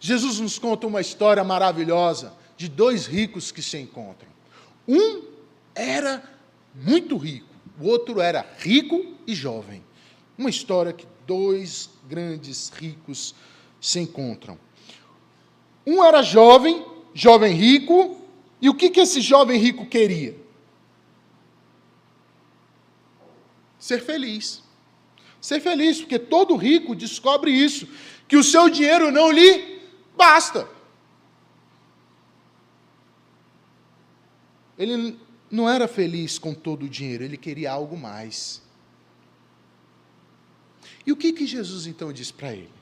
Jesus 0.00 0.38
nos 0.38 0.58
conta 0.58 0.86
uma 0.86 1.00
história 1.00 1.42
maravilhosa 1.42 2.32
de 2.56 2.68
dois 2.68 3.06
ricos 3.06 3.50
que 3.50 3.62
se 3.62 3.78
encontram. 3.78 4.30
Um 4.86 5.22
era 5.74 6.22
muito 6.74 7.16
rico, 7.16 7.48
o 7.80 7.86
outro 7.86 8.20
era 8.20 8.46
rico 8.58 9.14
e 9.26 9.34
jovem. 9.34 9.84
Uma 10.36 10.50
história 10.50 10.92
que 10.92 11.06
dois 11.26 11.90
grandes 12.08 12.70
ricos 12.70 13.34
se 13.80 14.00
encontram. 14.00 14.58
Um 15.86 16.04
era 16.04 16.22
jovem, 16.22 16.84
jovem 17.14 17.54
rico, 17.54 18.20
e 18.60 18.68
o 18.68 18.74
que, 18.74 18.90
que 18.90 19.00
esse 19.00 19.20
jovem 19.20 19.58
rico 19.58 19.86
queria? 19.86 20.36
Ser 23.78 24.00
feliz. 24.00 24.62
Ser 25.40 25.60
feliz, 25.60 26.00
porque 26.00 26.18
todo 26.18 26.56
rico 26.56 26.94
descobre 26.94 27.50
isso, 27.50 27.88
que 28.26 28.36
o 28.36 28.44
seu 28.44 28.68
dinheiro 28.68 29.10
não 29.10 29.30
lhe 29.30 29.80
basta. 30.16 30.68
Ele 34.76 35.18
não 35.50 35.68
era 35.68 35.88
feliz 35.88 36.38
com 36.38 36.52
todo 36.52 36.84
o 36.84 36.88
dinheiro, 36.88 37.24
ele 37.24 37.36
queria 37.36 37.72
algo 37.72 37.96
mais. 37.96 38.62
E 41.06 41.12
o 41.12 41.16
que, 41.16 41.32
que 41.32 41.46
Jesus 41.46 41.86
então 41.86 42.12
diz 42.12 42.30
para 42.30 42.52
ele? 42.52 42.77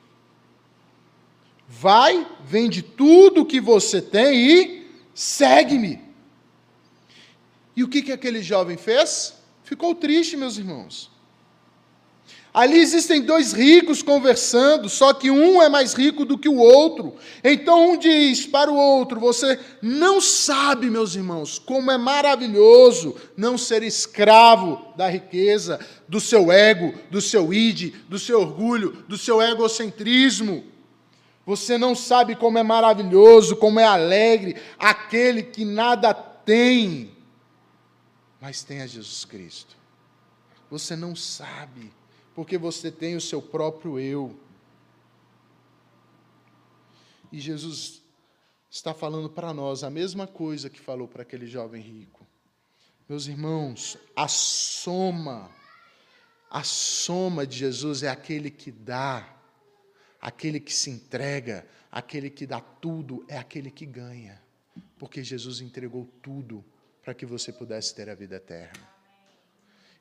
Vai, 1.67 2.25
vende 2.45 2.81
tudo 2.81 3.41
o 3.41 3.45
que 3.45 3.59
você 3.59 4.01
tem 4.01 4.35
e 4.37 4.87
segue-me. 5.13 6.01
E 7.75 7.83
o 7.83 7.87
que, 7.87 8.01
que 8.01 8.11
aquele 8.11 8.41
jovem 8.41 8.77
fez? 8.77 9.35
Ficou 9.63 9.93
triste, 9.93 10.37
meus 10.37 10.57
irmãos. 10.57 11.11
Ali 12.53 12.79
existem 12.79 13.21
dois 13.21 13.53
ricos 13.53 14.01
conversando, 14.01 14.89
só 14.89 15.13
que 15.13 15.29
um 15.29 15.61
é 15.61 15.69
mais 15.69 15.93
rico 15.93 16.25
do 16.25 16.39
que 16.39 16.49
o 16.49 16.57
outro. 16.57 17.13
Então 17.43 17.91
um 17.91 17.97
diz 17.97 18.47
para 18.47 18.71
o 18.71 18.75
outro: 18.75 19.19
Você 19.19 19.59
não 19.79 20.19
sabe, 20.19 20.89
meus 20.89 21.13
irmãos, 21.13 21.59
como 21.59 21.91
é 21.91 21.97
maravilhoso 21.99 23.15
não 23.37 23.59
ser 23.59 23.83
escravo 23.83 24.93
da 24.95 25.07
riqueza, 25.07 25.79
do 26.07 26.19
seu 26.19 26.51
ego, 26.51 26.95
do 27.11 27.21
seu 27.21 27.53
id, 27.53 27.93
do 28.09 28.17
seu 28.17 28.41
orgulho, 28.41 29.03
do 29.07 29.19
seu 29.19 29.39
egocentrismo. 29.39 30.63
Você 31.47 31.77
não 31.77 31.95
sabe 31.95 32.35
como 32.35 32.57
é 32.57 32.63
maravilhoso, 32.63 33.55
como 33.55 33.79
é 33.79 33.85
alegre 33.85 34.61
aquele 34.77 35.41
que 35.41 35.63
nada 35.63 36.13
tem, 36.13 37.15
mas 38.41 38.65
tem 38.65 38.81
a 38.81 38.85
Jesus 38.85 39.23
Cristo. 39.23 39.77
Você 40.69 40.93
não 40.93 41.15
sabe, 41.15 41.89
porque 42.35 42.57
você 42.57 42.91
tem 42.91 43.15
o 43.15 43.21
seu 43.21 43.41
próprio 43.41 43.97
eu. 43.97 44.37
E 47.31 47.39
Jesus 47.39 48.01
está 48.69 48.93
falando 48.93 49.29
para 49.29 49.53
nós 49.53 49.85
a 49.85 49.89
mesma 49.89 50.27
coisa 50.27 50.69
que 50.69 50.81
falou 50.81 51.07
para 51.07 51.21
aquele 51.21 51.47
jovem 51.47 51.81
rico. 51.81 52.27
Meus 53.07 53.25
irmãos, 53.27 53.97
a 54.13 54.27
soma, 54.27 55.49
a 56.51 56.61
soma 56.61 57.47
de 57.47 57.59
Jesus 57.59 58.03
é 58.03 58.09
aquele 58.09 58.51
que 58.51 58.69
dá 58.69 59.36
Aquele 60.27 60.59
que 60.59 60.73
se 60.73 60.89
entrega, 60.89 61.65
aquele 61.89 62.29
que 62.29 62.45
dá 62.45 62.59
tudo, 62.59 63.23
é 63.29 63.37
aquele 63.37 63.71
que 63.71 63.85
ganha. 63.85 64.43
Porque 64.99 65.23
Jesus 65.23 65.61
entregou 65.61 66.05
tudo 66.21 66.65
para 67.01 67.13
que 67.13 67.25
você 67.25 67.53
pudesse 67.53 67.95
ter 67.95 68.09
a 68.09 68.13
vida 68.13 68.35
eterna. 68.35 68.89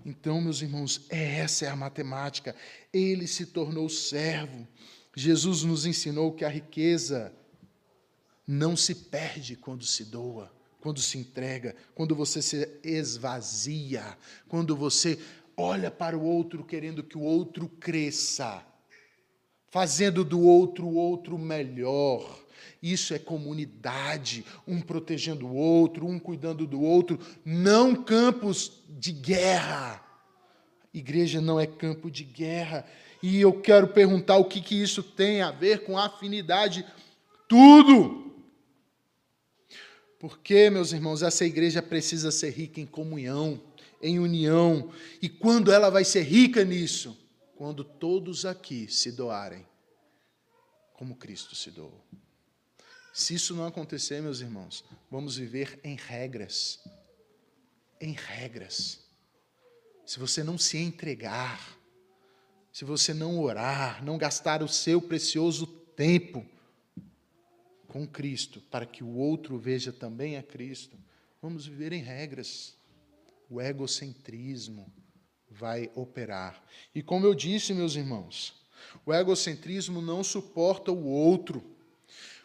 Então, 0.05 0.41
meus 0.41 0.61
irmãos, 0.61 1.07
é 1.11 1.39
essa 1.39 1.67
é 1.67 1.69
a 1.69 1.77
matemática. 1.77 2.57
Ele 2.93 3.29
se 3.29 3.47
tornou 3.47 3.89
servo. 3.89 4.67
Jesus 5.15 5.63
nos 5.63 5.87
ensinou 5.87 6.33
que 6.33 6.45
a 6.45 6.49
riqueza 6.49 7.33
não 8.45 8.77
se 8.77 8.97
perde 8.97 9.55
quando 9.55 9.85
se 9.85 10.07
doa, 10.07 10.53
quando 10.81 11.01
se 11.01 11.19
entrega, 11.19 11.77
quando 11.95 12.17
você 12.17 12.43
se 12.43 12.81
esvazia, 12.83 14.19
quando 14.49 14.75
você 14.75 15.21
olha 15.57 15.89
para 15.89 16.19
o 16.19 16.25
outro 16.25 16.65
querendo 16.65 17.05
que 17.05 17.17
o 17.17 17.23
outro 17.23 17.69
cresça 17.69 18.67
fazendo 19.77 20.25
do 20.25 20.41
outro 20.41 20.87
o 20.87 20.95
outro 20.95 21.37
melhor. 21.37 22.43
Isso 22.83 23.13
é 23.13 23.19
comunidade, 23.19 24.43
um 24.67 24.81
protegendo 24.81 25.47
o 25.47 25.55
outro, 25.55 26.07
um 26.07 26.19
cuidando 26.19 26.67
do 26.67 26.81
outro, 26.81 27.21
não 27.45 27.95
campos 27.95 28.81
de 28.89 29.13
guerra. 29.13 30.03
Igreja 30.95 31.43
não 31.43 31.61
é 31.61 31.67
campo 31.67 32.11
de 32.11 32.25
guerra. 32.25 32.87
E 33.23 33.39
eu 33.39 33.53
quero 33.53 33.89
perguntar 33.89 34.39
o 34.39 34.47
que, 34.47 34.63
que 34.63 34.75
isso 34.75 35.03
tem 35.03 35.43
a 35.43 35.51
ver 35.51 35.85
com 35.85 35.99
afinidade. 35.99 36.83
Tudo! 37.47 38.33
Porque, 40.19 40.71
meus 40.71 40.91
irmãos, 40.91 41.23
essa 41.23 41.45
igreja 41.45 41.83
precisa 41.83 42.31
ser 42.31 42.49
rica 42.49 42.81
em 42.81 42.87
comunhão, 42.87 43.61
em 44.01 44.19
união. 44.19 44.89
E 45.21 45.29
quando 45.29 45.71
ela 45.71 45.91
vai 45.91 46.03
ser 46.03 46.23
rica 46.23 46.65
nisso? 46.65 47.26
Quando 47.57 47.83
todos 47.83 48.45
aqui 48.45 48.87
se 48.87 49.11
doarem 49.11 49.67
como 50.93 51.17
Cristo 51.17 51.55
se 51.55 51.71
doou. 51.71 52.05
Se 53.13 53.35
isso 53.35 53.55
não 53.55 53.67
acontecer, 53.67 54.21
meus 54.21 54.41
irmãos, 54.41 54.85
vamos 55.11 55.37
viver 55.37 55.81
em 55.83 55.97
regras. 55.97 56.85
Em 57.99 58.13
regras. 58.13 59.05
Se 60.05 60.19
você 60.19 60.45
não 60.45 60.59
se 60.59 60.77
entregar, 60.77 61.79
se 62.71 62.85
você 62.85 63.15
não 63.15 63.41
orar, 63.41 64.05
não 64.05 64.19
gastar 64.19 64.63
o 64.63 64.69
seu 64.69 65.01
precioso 65.01 65.67
tempo 65.67 66.47
com 67.89 68.07
Cristo, 68.07 68.61
para 68.71 68.85
que 68.85 69.03
o 69.03 69.17
outro 69.17 69.59
veja 69.59 69.93
também 69.93 70.37
a 70.37 70.43
Cristo, 70.43 70.99
vamos 71.41 71.67
viver 71.67 71.93
em 71.93 72.03
regras. 72.03 72.77
O 73.49 73.63
egocentrismo, 73.63 74.93
vai 75.59 75.91
operar. 75.95 76.63
E 76.95 77.03
como 77.03 77.27
eu 77.27 77.35
disse, 77.35 77.73
meus 77.73 77.97
irmãos, 77.97 78.55
o 79.05 79.13
egocentrismo 79.13 80.01
não 80.01 80.23
suporta 80.23 80.93
o 80.93 81.07
outro. 81.07 81.63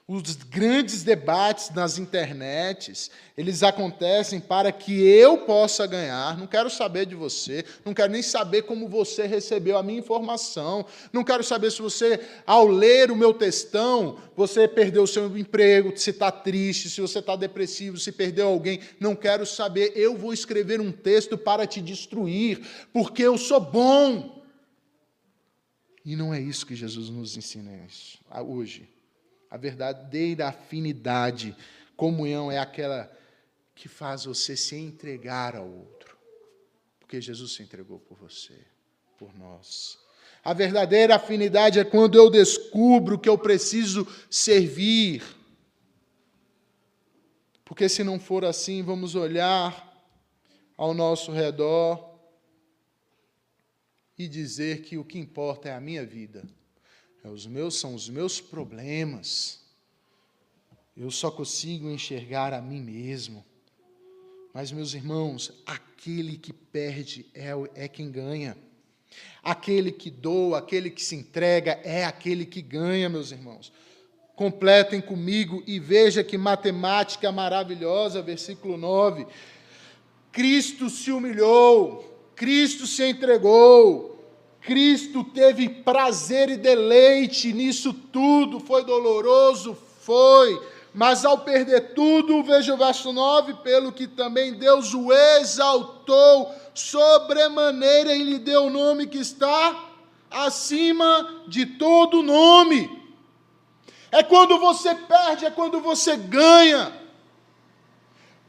Os 0.08 0.36
grandes 0.36 1.04
debates 1.04 1.70
nas 1.70 1.98
internets, 1.98 3.10
eles 3.38 3.64
acontecem 3.64 4.42
para 4.42 4.72
que 4.72 5.02
eu 5.02 5.38
possa 5.40 5.88
ganhar. 5.88 6.38
Não 6.38 6.48
quero 6.48 6.70
saber 6.70 7.06
de 7.06 7.16
você, 7.16 7.64
não 7.86 7.94
quero 7.94 8.12
nem 8.12 8.22
saber 8.22 8.64
como 8.64 8.90
você 8.90 9.26
recebeu 9.26 9.78
a 9.78 9.84
minha 9.84 10.00
informação. 10.00 10.86
Não 11.14 11.24
quero 11.24 11.44
saber 11.44 11.72
se 11.72 11.82
você, 11.82 12.20
ao 12.46 12.68
ler 12.68 13.10
o 13.10 13.16
meu 13.16 13.34
textão, 13.34 14.18
você 14.36 14.68
perdeu 14.68 15.04
o 15.04 15.08
seu 15.08 15.38
emprego, 15.38 15.96
se 15.96 16.10
está 16.10 16.30
triste, 16.30 16.90
se 16.90 17.00
você 17.00 17.20
está 17.20 17.36
depressivo, 17.36 17.98
se 17.98 18.12
perdeu 18.12 18.48
alguém. 18.48 18.82
Não 19.00 19.16
quero 19.16 19.46
saber. 19.46 19.94
Eu 19.96 20.18
vou 20.18 20.34
escrever 20.34 20.82
um 20.82 20.92
texto 20.92 21.38
para 21.38 21.66
te 21.66 21.80
destruir, 21.80 22.60
porque 22.92 23.24
eu 23.24 23.38
sou 23.38 23.62
bom. 23.62 24.44
E 26.04 26.16
não 26.16 26.34
é 26.34 26.42
isso 26.42 26.66
que 26.66 26.76
Jesus 26.76 27.10
nos 27.10 27.38
ensina 27.38 27.72
hoje. 28.46 28.90
A 29.52 29.58
verdadeira 29.58 30.48
afinidade, 30.48 31.54
comunhão 31.98 32.50
é 32.50 32.58
aquela 32.58 33.12
que 33.76 33.90
faz 33.90 34.24
você 34.24 34.56
se 34.56 34.78
entregar 34.78 35.58
ao 35.58 35.68
outro. 35.68 36.18
Porque 37.02 37.20
Jesus 37.20 37.52
se 37.52 37.62
entregou 37.62 38.00
por 38.00 38.18
você, 38.18 38.58
por 39.18 39.38
nós. 39.38 40.00
A 40.42 40.54
verdadeira 40.54 41.18
afinidade 41.18 41.80
é 41.80 41.84
quando 41.84 42.18
eu 42.18 42.30
descubro 42.30 43.20
que 43.20 43.28
eu 43.28 43.38
preciso 43.38 44.08
servir. 44.30 45.22
Porque 47.66 47.90
se 47.90 48.06
não 48.06 48.22
for 48.22 48.46
assim, 48.46 48.82
vamos 48.82 49.16
olhar 49.16 49.92
ao 50.78 50.94
nosso 50.94 51.30
redor 51.30 52.18
e 54.18 54.30
dizer 54.30 54.82
que 54.82 54.98
o 54.98 55.04
que 55.04 55.20
importa 55.20 55.68
é 55.68 55.74
a 55.74 55.82
minha 55.82 56.06
vida. 56.06 56.44
É 57.24 57.30
os 57.30 57.46
meus 57.46 57.80
são 57.80 57.94
os 57.94 58.10
meus 58.10 58.42
problemas. 58.42 59.60
Eu 60.96 61.12
só 61.12 61.32
consigo 61.32 61.90
enxergar 61.90 62.54
a 62.54 62.62
mim 62.62 62.82
mesmo. 62.82 63.46
Mas 64.54 64.72
meus 64.72 64.94
irmãos, 64.94 65.54
aquele 65.66 66.38
que 66.38 66.52
perde 66.52 67.26
é, 67.34 67.52
é 67.76 67.88
quem 67.88 68.12
ganha. 68.12 68.58
Aquele 69.44 69.92
que 69.92 70.10
doa, 70.10 70.60
aquele 70.60 70.90
que 70.90 71.04
se 71.04 71.16
entrega, 71.16 71.80
é 71.84 72.06
aquele 72.06 72.46
que 72.46 72.62
ganha, 72.62 73.10
meus 73.10 73.32
irmãos. 73.32 73.72
Completem 74.36 75.00
comigo 75.00 75.64
e 75.68 75.80
veja 75.80 76.24
que 76.24 76.38
matemática 76.38 77.32
maravilhosa, 77.32 78.22
versículo 78.22 78.78
9. 78.78 79.28
Cristo 80.32 80.90
se 80.90 81.12
humilhou, 81.12 82.32
Cristo 82.36 82.88
se 82.88 83.08
entregou, 83.08 84.11
Cristo 84.62 85.24
teve 85.24 85.68
prazer 85.68 86.50
e 86.50 86.58
deleite 86.58 87.52
nisso 87.52 87.94
tudo, 87.94 88.60
foi 88.60 88.86
doloroso, 88.86 89.76
foi, 90.02 90.62
mas 90.94 91.26
ao 91.26 91.40
perder 91.40 91.94
tudo, 91.94 92.44
veja 92.44 92.74
o 92.74 92.78
verso 92.78 93.12
9, 93.12 93.56
pelo 93.64 93.92
que 93.92 94.08
também 94.08 94.54
Deus 94.54 94.94
o 94.94 95.12
exaltou 95.12 96.54
sobremaneira 96.74 98.14
e 98.14 98.24
lhe 98.24 98.38
deu 98.38 98.66
o 98.66 98.70
nome 98.70 99.08
que 99.08 99.18
está 99.18 99.92
acima 100.30 101.44
de 101.48 101.66
todo 101.66 102.22
nome. 102.22 103.02
É 104.12 104.22
quando 104.22 104.60
você 104.60 104.94
perde, 104.94 105.46
é 105.46 105.52
quando 105.52 105.80
você 105.80 106.16
ganha. 106.18 107.01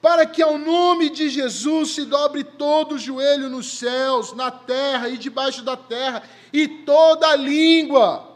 Para 0.02 0.26
que 0.26 0.42
ao 0.42 0.58
nome 0.58 1.08
de 1.08 1.30
Jesus 1.30 1.94
se 1.94 2.04
dobre 2.04 2.42
todo 2.42 2.96
o 2.96 2.98
joelho 2.98 3.48
nos 3.48 3.78
céus, 3.78 4.32
na 4.32 4.50
terra 4.50 5.08
e 5.08 5.16
debaixo 5.16 5.62
da 5.62 5.76
terra, 5.76 6.24
e 6.52 6.66
toda 6.66 7.36
língua 7.36 8.28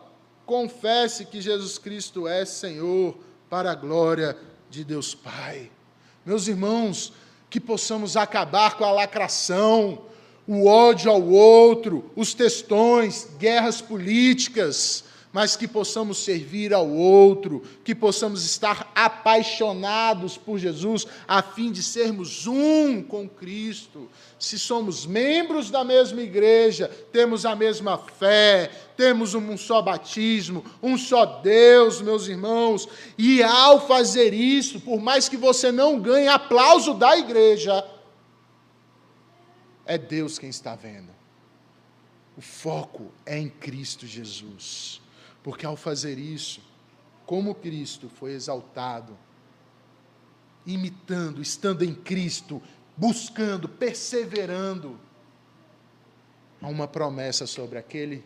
confesse 0.47 1.25
que 1.25 1.41
Jesus 1.41 1.77
Cristo 1.77 2.29
é 2.29 2.45
Senhor, 2.45 3.17
para 3.51 3.73
a 3.73 3.75
glória 3.75 4.39
de 4.71 4.85
Deus 4.85 5.13
Pai. 5.13 5.69
Meus 6.25 6.47
irmãos, 6.47 7.13
que 7.51 7.59
possamos 7.59 8.17
acabar 8.17 8.77
com 8.77 8.85
a 8.85 8.93
lacração, 8.93 10.03
o 10.47 10.67
ódio 10.67 11.11
ao 11.11 11.23
outro, 11.23 12.09
os 12.15 12.33
textões, 12.33 13.29
guerras 13.39 13.81
políticas, 13.81 15.03
mas 15.37 15.55
que 15.55 15.69
possamos 15.69 16.25
servir 16.25 16.73
ao 16.73 16.89
outro, 16.89 17.63
que 17.85 17.95
possamos 17.95 18.43
estar 18.43 18.91
apaixonados 18.95 20.39
por 20.39 20.59
Jesus, 20.59 21.07
a 21.29 21.43
fim 21.43 21.71
de 21.71 21.83
sermos 21.83 22.47
um 22.47 23.03
com 23.03 23.29
Cristo. 23.29 24.09
Se 24.39 24.59
somos 24.59 25.05
membros 25.05 25.71
da 25.71 25.85
mesma 25.85 26.23
igreja, 26.23 26.89
temos 27.13 27.45
a 27.45 27.55
mesma 27.55 27.99
fé, 27.99 28.71
temos 28.97 29.35
um 29.35 29.59
só 29.59 29.83
batismo, 29.83 30.65
um 30.83 30.97
só 30.97 31.27
Deus, 31.27 32.01
meus 32.01 32.29
irmãos, 32.29 32.89
e 33.19 33.43
ao 33.43 33.87
fazer 33.87 34.33
isso, 34.33 34.81
por 34.81 35.03
mais 35.03 35.29
que 35.29 35.37
você 35.37 35.71
não 35.71 36.01
ganhe 36.01 36.29
aplauso 36.29 36.95
da 36.95 37.15
igreja, 37.19 37.87
é 39.85 39.99
Deus 39.99 40.39
quem 40.39 40.49
está 40.49 40.75
vendo. 40.75 41.15
O 42.39 42.41
foco 42.41 43.13
é 43.27 43.39
em 43.39 43.51
Cristo 43.51 44.07
Jesus. 44.07 45.05
Porque 45.47 45.65
ao 45.65 45.77
fazer 45.77 46.19
isso, 46.19 46.61
como 47.25 47.55
Cristo 47.55 48.09
foi 48.09 48.33
exaltado, 48.33 49.17
imitando, 50.67 51.41
estando 51.41 51.85
em 51.85 51.95
Cristo, 51.95 52.61
buscando, 52.97 53.69
perseverando, 53.69 54.99
há 56.61 56.67
uma 56.67 56.89
promessa 56.89 57.47
sobre 57.47 57.79
aquele. 57.79 58.25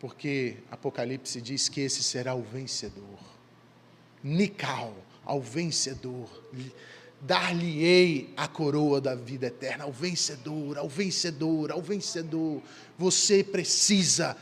Porque 0.00 0.56
Apocalipse 0.68 1.40
diz 1.40 1.68
que 1.68 1.80
esse 1.80 2.02
será 2.02 2.34
o 2.34 2.42
vencedor. 2.42 3.20
Nical, 4.20 4.96
ao 5.24 5.40
vencedor. 5.40 6.28
Dar-lhe-ei 7.20 8.34
a 8.36 8.48
coroa 8.48 9.00
da 9.00 9.14
vida 9.14 9.46
eterna, 9.46 9.84
ao 9.84 9.92
vencedor, 9.92 10.76
ao 10.76 10.88
vencedor, 10.88 11.70
ao 11.70 11.80
vencedor. 11.80 12.60
Você 12.98 13.44
precisa 13.44 14.36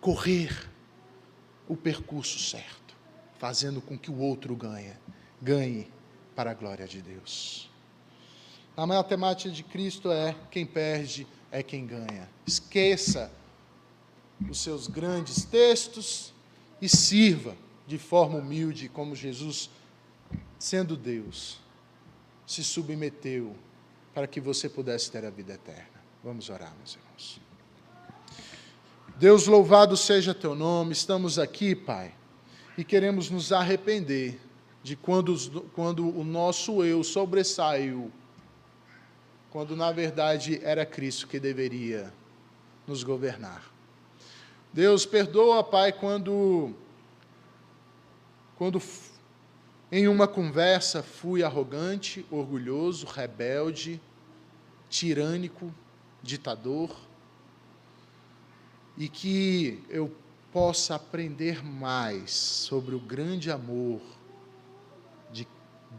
correr 0.00 0.68
o 1.68 1.76
percurso 1.76 2.38
certo, 2.38 2.96
fazendo 3.38 3.80
com 3.80 3.98
que 3.98 4.10
o 4.10 4.18
outro 4.18 4.54
ganhe, 4.56 4.94
ganhe 5.40 5.90
para 6.34 6.50
a 6.50 6.54
glória 6.54 6.86
de 6.86 7.02
Deus. 7.02 7.70
A 8.76 8.86
matemática 8.86 9.50
de 9.50 9.62
Cristo 9.62 10.10
é 10.10 10.36
quem 10.50 10.64
perde 10.64 11.26
é 11.50 11.62
quem 11.62 11.86
ganha. 11.86 12.28
Esqueça 12.46 13.30
os 14.48 14.60
seus 14.60 14.86
grandes 14.86 15.44
textos 15.44 16.32
e 16.80 16.88
sirva 16.88 17.56
de 17.86 17.98
forma 17.98 18.38
humilde 18.38 18.88
como 18.88 19.16
Jesus, 19.16 19.70
sendo 20.58 20.96
Deus, 20.96 21.58
se 22.46 22.62
submeteu 22.62 23.56
para 24.14 24.26
que 24.26 24.40
você 24.40 24.68
pudesse 24.68 25.10
ter 25.10 25.24
a 25.24 25.30
vida 25.30 25.54
eterna. 25.54 25.98
Vamos 26.22 26.50
orar, 26.50 26.74
meus 26.76 26.94
irmãos. 26.94 27.47
Deus, 29.18 29.48
louvado 29.48 29.96
seja 29.96 30.32
teu 30.32 30.54
nome, 30.54 30.92
estamos 30.92 31.40
aqui, 31.40 31.74
Pai, 31.74 32.14
e 32.76 32.84
queremos 32.84 33.28
nos 33.28 33.50
arrepender 33.50 34.38
de 34.80 34.94
quando, 34.94 35.34
quando 35.74 36.16
o 36.16 36.22
nosso 36.22 36.84
eu 36.84 37.02
sobressaiu, 37.02 38.12
quando 39.50 39.74
na 39.74 39.90
verdade 39.90 40.60
era 40.62 40.86
Cristo 40.86 41.26
que 41.26 41.40
deveria 41.40 42.14
nos 42.86 43.02
governar. 43.02 43.64
Deus, 44.72 45.04
perdoa, 45.04 45.64
Pai, 45.64 45.90
quando, 45.90 46.72
quando 48.54 48.80
em 49.90 50.06
uma 50.06 50.28
conversa 50.28 51.02
fui 51.02 51.42
arrogante, 51.42 52.24
orgulhoso, 52.30 53.04
rebelde, 53.04 54.00
tirânico, 54.88 55.74
ditador 56.22 57.07
e 58.98 59.08
que 59.08 59.80
eu 59.88 60.12
possa 60.52 60.96
aprender 60.96 61.64
mais 61.64 62.32
sobre 62.32 62.96
o 62.96 62.98
grande 62.98 63.48
amor 63.48 64.00
de 65.32 65.46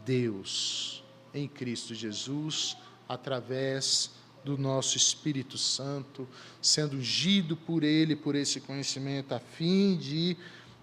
Deus 0.04 1.02
em 1.32 1.48
Cristo 1.48 1.94
Jesus, 1.94 2.76
através 3.08 4.10
do 4.44 4.58
nosso 4.58 4.98
Espírito 4.98 5.56
Santo, 5.56 6.28
sendo 6.60 6.96
ungido 6.96 7.56
por 7.56 7.82
Ele, 7.82 8.14
por 8.14 8.34
esse 8.34 8.60
conhecimento, 8.60 9.34
a 9.34 9.38
fim 9.38 9.96
de 9.96 10.36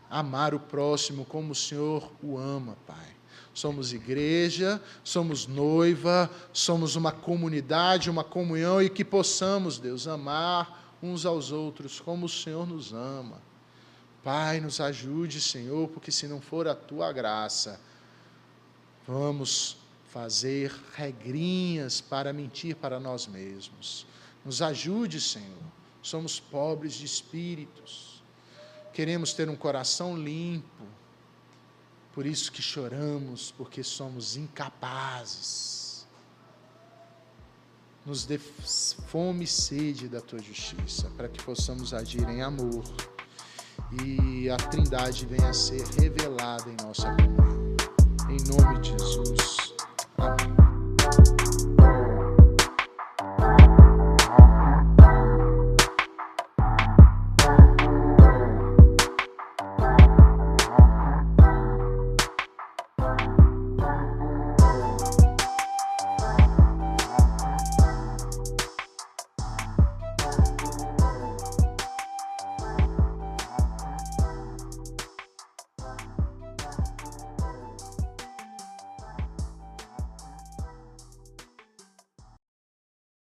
amar 0.10 0.56
o 0.56 0.60
próximo 0.60 1.24
como 1.24 1.52
o 1.52 1.56
Senhor 1.56 2.12
o 2.24 2.38
ama, 2.38 2.78
Pai. 2.88 3.16
Somos 3.54 3.94
igreja, 3.94 4.82
somos 5.04 5.46
noiva, 5.46 6.30
somos 6.54 6.96
uma 6.96 7.12
comunidade, 7.12 8.10
uma 8.10 8.24
comunhão 8.24 8.82
e 8.82 8.90
que 8.90 9.04
possamos, 9.04 9.78
Deus, 9.78 10.08
amar 10.08 10.87
uns 11.02 11.26
aos 11.26 11.52
outros, 11.52 12.00
como 12.00 12.26
o 12.26 12.30
Senhor 12.30 12.68
nos 12.68 12.94
ama. 12.94 13.42
Pai, 14.24 14.60
nos 14.60 14.82
ajude, 14.82 15.40
Senhor, 15.40 15.88
porque 15.90 16.12
se 16.12 16.28
não 16.28 16.42
for 16.42 16.68
a 16.68 16.76
tua 16.76 17.12
graça, 17.12 17.80
vamos 19.08 19.78
fazer 20.12 20.74
regrinhas 20.96 22.02
para 22.02 22.34
mentir 22.34 22.76
para 22.76 23.00
nós 23.00 23.28
mesmos. 23.28 24.06
Nos 24.44 24.62
ajude, 24.62 25.22
Senhor. 25.22 25.64
Somos 26.02 26.40
pobres 26.40 26.94
de 26.94 27.06
espíritos. 27.06 28.22
Queremos 28.94 29.34
ter 29.34 29.50
um 29.50 29.56
coração 29.56 30.18
limpo. 30.18 30.84
Por 32.14 32.26
isso 32.26 32.52
que 32.52 32.62
choramos, 32.62 33.52
porque 33.52 33.84
somos 33.84 34.36
incapazes 34.36 35.87
nos 38.08 38.26
dê 38.26 38.38
fome 38.38 39.44
e 39.44 39.48
sede 39.48 40.08
da 40.08 40.22
tua 40.22 40.40
justiça, 40.40 41.12
para 41.18 41.28
que 41.28 41.44
possamos 41.44 41.94
agir 41.94 42.28
em 42.30 42.42
amor 42.42 42.82
e 44.02 44.50
a 44.50 44.56
Trindade 44.56 45.26
venha 45.26 45.50
a 45.50 45.54
ser 45.54 45.86
revelada 46.00 46.70
em 46.70 46.78
nossa 46.86 47.14
comunhão. 47.16 47.76
Em 48.30 48.38
nome 48.50 48.80
de 48.80 48.92
Jesus. 48.92 49.74
Amém. 50.18 50.57